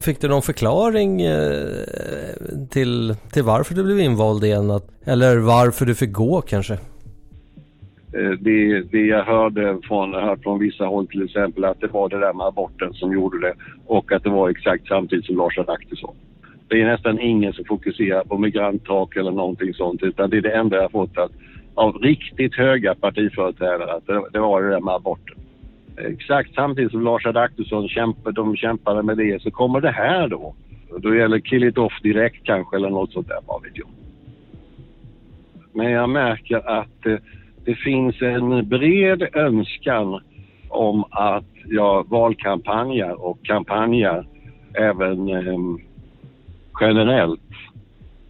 Fick 0.00 0.20
du 0.20 0.28
någon 0.28 0.42
förklaring 0.42 1.22
eh, 1.22 1.36
till, 2.70 3.14
till 3.32 3.42
varför 3.42 3.74
du 3.74 3.84
blev 3.84 4.00
invald 4.00 4.44
igen? 4.44 4.80
Eller 5.04 5.36
varför 5.36 5.86
du 5.86 5.94
fick 5.94 6.12
gå 6.12 6.40
kanske? 6.40 6.72
Eh, 6.72 8.30
det, 8.40 8.80
det 8.80 9.06
jag 9.06 9.24
hörde 9.24 9.78
från, 9.82 10.14
hört 10.14 10.42
från 10.42 10.58
vissa 10.58 10.84
håll 10.84 11.06
till 11.06 11.24
exempel 11.24 11.64
att 11.64 11.80
det 11.80 11.86
var 11.86 12.08
det 12.08 12.18
där 12.18 12.32
med 12.32 12.46
aborten 12.46 12.92
som 12.92 13.12
gjorde 13.12 13.40
det 13.40 13.54
och 13.86 14.12
att 14.12 14.24
det 14.24 14.30
var 14.30 14.50
exakt 14.50 14.88
samtidigt 14.88 15.26
som 15.26 15.36
Lars 15.36 15.58
Adaktusson. 15.58 16.14
Det 16.68 16.80
är 16.80 16.86
nästan 16.86 17.20
ingen 17.20 17.52
som 17.52 17.64
fokuserar 17.64 18.24
på 18.24 18.38
migranttak 18.38 19.16
eller 19.16 19.30
någonting 19.30 19.74
sånt 19.74 20.02
utan 20.02 20.30
det 20.30 20.36
är 20.36 20.40
det 20.40 20.56
enda 20.56 20.76
jag 20.76 20.90
fått 20.90 21.18
att 21.18 21.32
av 21.74 21.98
riktigt 21.98 22.54
höga 22.54 22.94
partiföreträdare 22.94 23.92
att 23.92 24.06
det, 24.06 24.24
det 24.32 24.38
var 24.38 24.62
det 24.62 24.70
där 24.70 24.80
med 24.80 24.94
aborten. 24.94 25.36
exakt 25.96 26.54
samtidigt 26.54 26.90
som 26.90 27.04
Lars 27.04 27.26
Adaktusson 27.26 27.88
kämpade, 27.88 28.34
de 28.34 28.56
kämpade 28.56 29.02
med 29.02 29.16
det 29.16 29.42
så 29.42 29.50
kommer 29.50 29.80
det 29.80 29.90
här 29.90 30.28
då. 30.28 30.54
Då 30.98 31.14
gäller 31.14 31.38
kill 31.38 31.64
it 31.64 31.78
off 31.78 31.92
direkt 32.02 32.44
kanske 32.44 32.76
eller 32.76 32.90
något 32.90 33.12
sånt 33.12 33.28
där, 33.28 33.38
vad 33.46 33.62
vet 33.62 33.76
jag. 33.76 33.88
Men 35.72 35.90
jag 35.90 36.08
märker 36.08 36.56
att 36.68 37.06
eh, 37.06 37.16
det 37.64 37.74
finns 37.74 38.22
en 38.22 38.68
bred 38.68 39.28
önskan 39.32 40.20
om 40.68 41.04
att 41.10 41.44
jag 41.64 42.08
valkampanjar 42.08 43.24
och 43.24 43.38
kampanjar 43.42 44.26
även 44.74 45.28
eh, 45.28 45.58
generellt. 46.80 47.40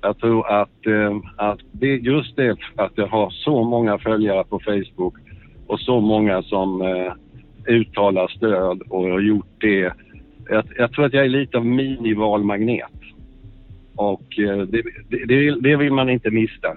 Jag 0.03 0.19
tror 0.19 0.47
att, 0.47 0.87
eh, 0.87 1.17
att 1.37 1.59
det, 1.73 1.97
just 1.97 2.37
det 2.37 2.57
att 2.77 2.93
jag 2.95 3.07
har 3.07 3.31
så 3.31 3.65
många 3.65 3.99
följare 3.99 4.45
på 4.45 4.61
Facebook 4.65 5.15
och 5.67 5.81
så 5.81 6.01
många 6.01 6.43
som 6.43 6.83
eh, 6.83 7.13
uttalar 7.67 8.29
stöd 8.29 8.83
och 8.89 9.03
har 9.03 9.21
gjort 9.21 9.61
det. 9.61 9.93
Jag, 10.49 10.65
jag, 10.77 10.93
tror 10.93 11.05
att 11.05 11.13
jag 11.13 11.25
är 11.25 11.29
lite 11.29 11.59
av 11.59 11.67
minivalmagnet. 11.67 12.93
Och 13.97 14.39
eh, 14.39 14.59
det, 14.59 14.83
det, 15.27 15.61
det 15.61 15.77
vill 15.77 15.93
man 15.93 16.09
inte 16.09 16.31
mista. 16.31 16.69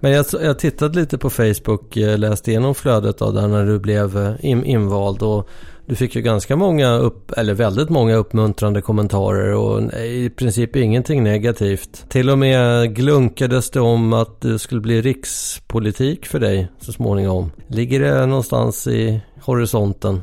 Men 0.00 0.12
jag, 0.12 0.26
jag 0.42 0.58
tittade 0.58 1.00
lite 1.00 1.18
på 1.18 1.30
Facebook, 1.30 1.96
eh, 1.96 2.18
läste 2.18 2.50
igenom 2.50 2.74
flödet 2.74 3.22
av 3.22 3.34
där 3.34 3.48
när 3.48 3.66
du 3.66 3.78
blev 3.78 4.16
eh, 4.16 4.34
in, 4.40 4.64
invald 4.64 5.22
och 5.22 5.48
du 5.86 5.94
fick 5.94 6.16
ju 6.16 6.22
ganska 6.22 6.56
många, 6.56 6.94
upp, 6.94 7.30
eller 7.36 7.54
väldigt 7.54 7.90
många 7.90 8.14
uppmuntrande 8.14 8.80
kommentarer 8.80 9.54
och 9.54 9.82
i 9.92 10.30
princip 10.30 10.76
ingenting 10.76 11.22
negativt. 11.22 12.10
Till 12.10 12.30
och 12.30 12.38
med 12.38 12.94
glunkades 12.96 13.70
det 13.70 13.80
om 13.80 14.12
att 14.12 14.40
det 14.40 14.58
skulle 14.58 14.80
bli 14.80 15.00
rikspolitik 15.00 16.26
för 16.26 16.40
dig 16.40 16.68
så 16.78 16.92
småningom. 16.92 17.50
Ligger 17.68 18.00
det 18.00 18.26
någonstans 18.26 18.86
i 18.86 19.20
horisonten? 19.42 20.14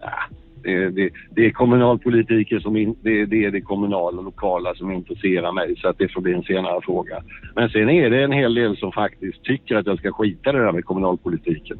Ah, 0.00 0.34
det, 0.62 0.90
det, 0.90 1.10
det, 1.30 1.46
är 1.46 1.50
kommunalpolitiker 1.50 2.60
som 2.60 2.76
in, 2.76 2.96
det, 3.02 3.26
det, 3.26 3.44
är 3.44 3.50
det 3.50 3.60
kommunala 3.60 4.18
och 4.18 4.24
lokala 4.24 4.74
som 4.74 4.92
intresserar 4.92 5.52
mig 5.52 5.76
så 5.76 5.88
att 5.88 5.98
det 5.98 6.12
får 6.12 6.20
bli 6.20 6.32
en 6.32 6.42
senare 6.42 6.80
fråga. 6.82 7.22
Men 7.54 7.68
sen 7.68 7.90
är 7.90 8.10
det 8.10 8.24
en 8.24 8.32
hel 8.32 8.54
del 8.54 8.76
som 8.76 8.92
faktiskt 8.92 9.42
tycker 9.42 9.76
att 9.76 9.86
jag 9.86 9.98
ska 9.98 10.12
skita 10.12 10.50
i 10.50 10.52
det 10.52 10.64
där 10.64 10.72
med 10.72 10.84
kommunalpolitiken 10.84 11.78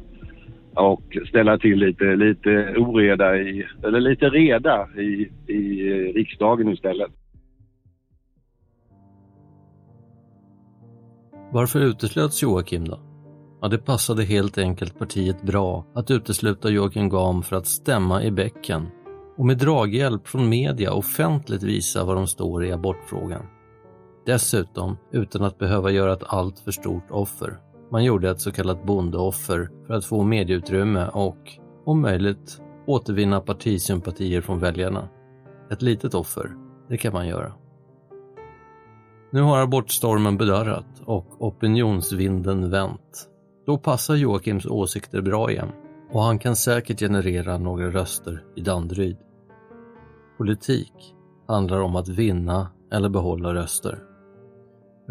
och 0.75 1.17
ställa 1.27 1.57
till 1.57 1.79
lite, 1.79 2.03
lite 2.03 2.73
oreda 2.77 3.37
i, 3.37 3.67
eller 3.83 3.99
lite 3.99 4.25
reda 4.25 4.87
i, 4.97 5.31
i 5.47 5.83
riksdagen 6.13 6.69
istället. 6.69 7.11
Varför 11.51 11.79
uteslöts 11.79 12.43
Joakim 12.43 12.87
då? 12.87 12.99
Ja, 13.61 13.67
det 13.67 13.77
passade 13.77 14.23
helt 14.23 14.57
enkelt 14.57 14.99
partiet 14.99 15.41
bra 15.43 15.85
att 15.93 16.11
utesluta 16.11 16.69
Joakim 16.69 17.09
Gam 17.09 17.43
för 17.43 17.55
att 17.55 17.67
stämma 17.67 18.23
i 18.23 18.31
bäcken 18.31 18.87
och 19.37 19.45
med 19.45 19.57
draghjälp 19.57 20.27
från 20.27 20.49
media 20.49 20.93
offentligt 20.93 21.63
visa 21.63 22.05
var 22.05 22.15
de 22.15 22.27
står 22.27 22.65
i 22.65 22.71
abortfrågan. 22.71 23.45
Dessutom 24.25 24.97
utan 25.11 25.43
att 25.43 25.57
behöva 25.57 25.91
göra 25.91 26.13
ett 26.13 26.23
alltför 26.23 26.71
stort 26.71 27.11
offer. 27.11 27.57
Man 27.91 28.03
gjorde 28.03 28.29
ett 28.29 28.41
så 28.41 28.51
kallat 28.51 28.85
bondeoffer 28.85 29.69
för 29.87 29.93
att 29.93 30.05
få 30.05 30.23
medieutrymme 30.23 31.07
och, 31.07 31.59
om 31.85 32.01
möjligt, 32.01 32.61
återvinna 32.87 33.41
partisympatier 33.41 34.41
från 34.41 34.59
väljarna. 34.59 35.09
Ett 35.71 35.81
litet 35.81 36.13
offer, 36.13 36.51
det 36.89 36.97
kan 36.97 37.13
man 37.13 37.27
göra. 37.27 37.53
Nu 39.31 39.41
har 39.41 39.59
abortstormen 39.59 40.37
bedarrat 40.37 41.01
och 41.05 41.25
opinionsvinden 41.39 42.69
vänt. 42.69 43.27
Då 43.65 43.77
passar 43.77 44.15
Joakims 44.15 44.65
åsikter 44.65 45.21
bra 45.21 45.51
igen 45.51 45.71
och 46.11 46.21
han 46.21 46.39
kan 46.39 46.55
säkert 46.55 46.99
generera 46.99 47.57
några 47.57 47.89
röster 47.89 48.43
i 48.55 48.61
Danderyd. 48.61 49.17
Politik 50.37 50.93
handlar 51.47 51.79
om 51.81 51.95
att 51.95 52.07
vinna 52.07 52.67
eller 52.91 53.09
behålla 53.09 53.53
röster. 53.53 54.10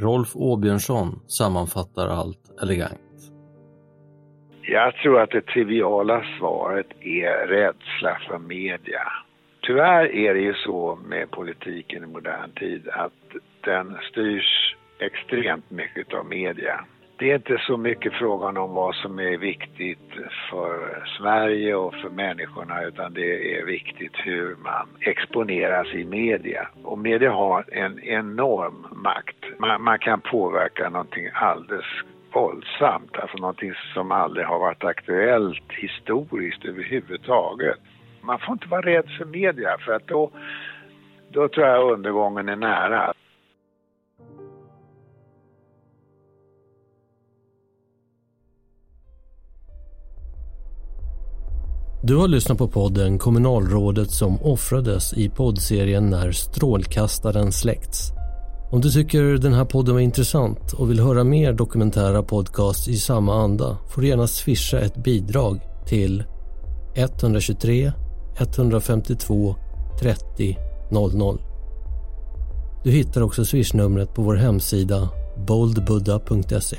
Rolf 0.00 0.28
Åbjörnsson 0.34 1.20
sammanfattar 1.28 2.08
allt 2.08 2.62
elegant. 2.62 3.00
Jag 4.62 4.94
tror 4.94 5.20
att 5.20 5.30
det 5.30 5.46
triviala 5.46 6.24
svaret 6.38 6.86
är 7.00 7.46
rädsla 7.46 8.18
för 8.28 8.38
media. 8.38 9.02
Tyvärr 9.62 10.14
är 10.14 10.34
det 10.34 10.40
ju 10.40 10.54
så 10.54 10.98
med 11.04 11.30
politiken 11.30 12.04
i 12.04 12.06
modern 12.06 12.50
tid 12.50 12.88
att 12.88 13.12
den 13.64 13.96
styrs 14.10 14.76
extremt 14.98 15.70
mycket 15.70 16.14
av 16.14 16.26
media 16.26 16.84
det 17.20 17.30
är 17.30 17.34
inte 17.34 17.58
så 17.66 17.76
mycket 17.76 18.12
frågan 18.12 18.56
om 18.56 18.74
vad 18.74 18.94
som 18.94 19.18
är 19.18 19.36
viktigt 19.36 20.12
för 20.50 21.04
Sverige 21.18 21.74
och 21.74 21.94
för 21.94 22.08
människorna 22.08 22.84
utan 22.84 23.14
det 23.14 23.58
är 23.58 23.64
viktigt 23.64 24.12
hur 24.14 24.56
man 24.56 24.88
exponeras 25.00 25.94
i 25.94 26.04
media. 26.04 26.68
Och 26.84 26.98
media 26.98 27.30
har 27.30 27.64
en 27.72 28.00
enorm 28.00 28.86
makt. 28.90 29.36
Man, 29.58 29.82
man 29.82 29.98
kan 29.98 30.20
påverka 30.20 30.90
någonting 30.90 31.30
alldeles 31.34 31.84
våldsamt, 32.32 33.16
alltså 33.16 33.36
någonting 33.36 33.72
som 33.94 34.12
aldrig 34.12 34.46
har 34.46 34.58
varit 34.58 34.84
aktuellt 34.84 35.72
historiskt 35.72 36.64
överhuvudtaget. 36.64 37.78
Man 38.20 38.38
får 38.38 38.52
inte 38.52 38.68
vara 38.68 38.82
rädd 38.82 39.08
för 39.18 39.24
media 39.24 39.76
för 39.78 39.92
att 39.92 40.06
då, 40.06 40.30
då 41.28 41.48
tror 41.48 41.66
jag 41.66 41.92
undergången 41.92 42.48
är 42.48 42.56
nära. 42.56 43.12
Du 52.10 52.16
har 52.16 52.28
lyssnat 52.28 52.58
på 52.58 52.68
podden 52.68 53.18
Kommunalrådet 53.18 54.10
som 54.10 54.42
offrades 54.42 55.12
i 55.12 55.28
poddserien 55.28 56.10
När 56.10 56.32
strålkastaren 56.32 57.52
släckts. 57.52 58.12
Om 58.70 58.80
du 58.80 58.90
tycker 58.90 59.22
den 59.22 59.52
här 59.52 59.64
podden 59.64 59.94
var 59.94 60.00
intressant 60.00 60.72
och 60.72 60.90
vill 60.90 61.00
höra 61.00 61.24
mer 61.24 61.52
dokumentära 61.52 62.22
podcasts 62.22 62.88
i 62.88 62.96
samma 62.96 63.42
anda 63.42 63.78
får 63.88 64.02
du 64.02 64.08
gärna 64.08 64.26
swisha 64.26 64.80
ett 64.80 65.04
bidrag 65.04 65.60
till 65.86 66.24
123 66.94 67.92
152 68.38 69.54
30 70.00 70.56
00. 70.90 71.40
Du 72.84 72.90
hittar 72.90 73.22
också 73.22 73.44
swishnumret 73.44 74.14
på 74.14 74.22
vår 74.22 74.36
hemsida 74.36 75.08
boldbuddha.se. 75.46 76.76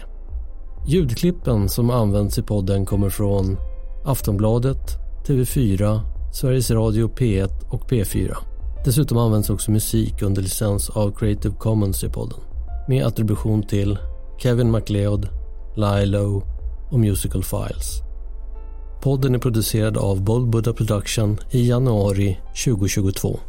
Ljudklippen 0.87 1.69
som 1.69 1.89
används 1.89 2.37
i 2.37 2.41
podden 2.41 2.85
kommer 2.85 3.09
från 3.09 3.57
Aftonbladet, 4.05 5.00
TV4, 5.27 6.01
Sveriges 6.33 6.71
Radio 6.71 7.07
P1 7.07 7.49
och 7.69 7.89
P4. 7.89 8.35
Dessutom 8.85 9.17
används 9.17 9.49
också 9.49 9.71
musik 9.71 10.21
under 10.21 10.41
licens 10.41 10.89
av 10.89 11.11
Creative 11.11 11.55
Commons 11.55 12.03
i 12.03 12.09
podden 12.09 12.39
med 12.87 13.05
attribution 13.05 13.63
till 13.63 13.97
Kevin 14.37 14.71
MacLeod, 14.71 15.29
Lilo 15.75 16.43
och 16.91 16.99
Musical 16.99 17.43
Files. 17.43 18.01
Podden 19.01 19.35
är 19.35 19.39
producerad 19.39 19.97
av 19.97 20.23
Bold 20.23 20.49
Buddha 20.49 20.73
Production 20.73 21.37
i 21.51 21.69
januari 21.69 22.39
2022. 22.65 23.39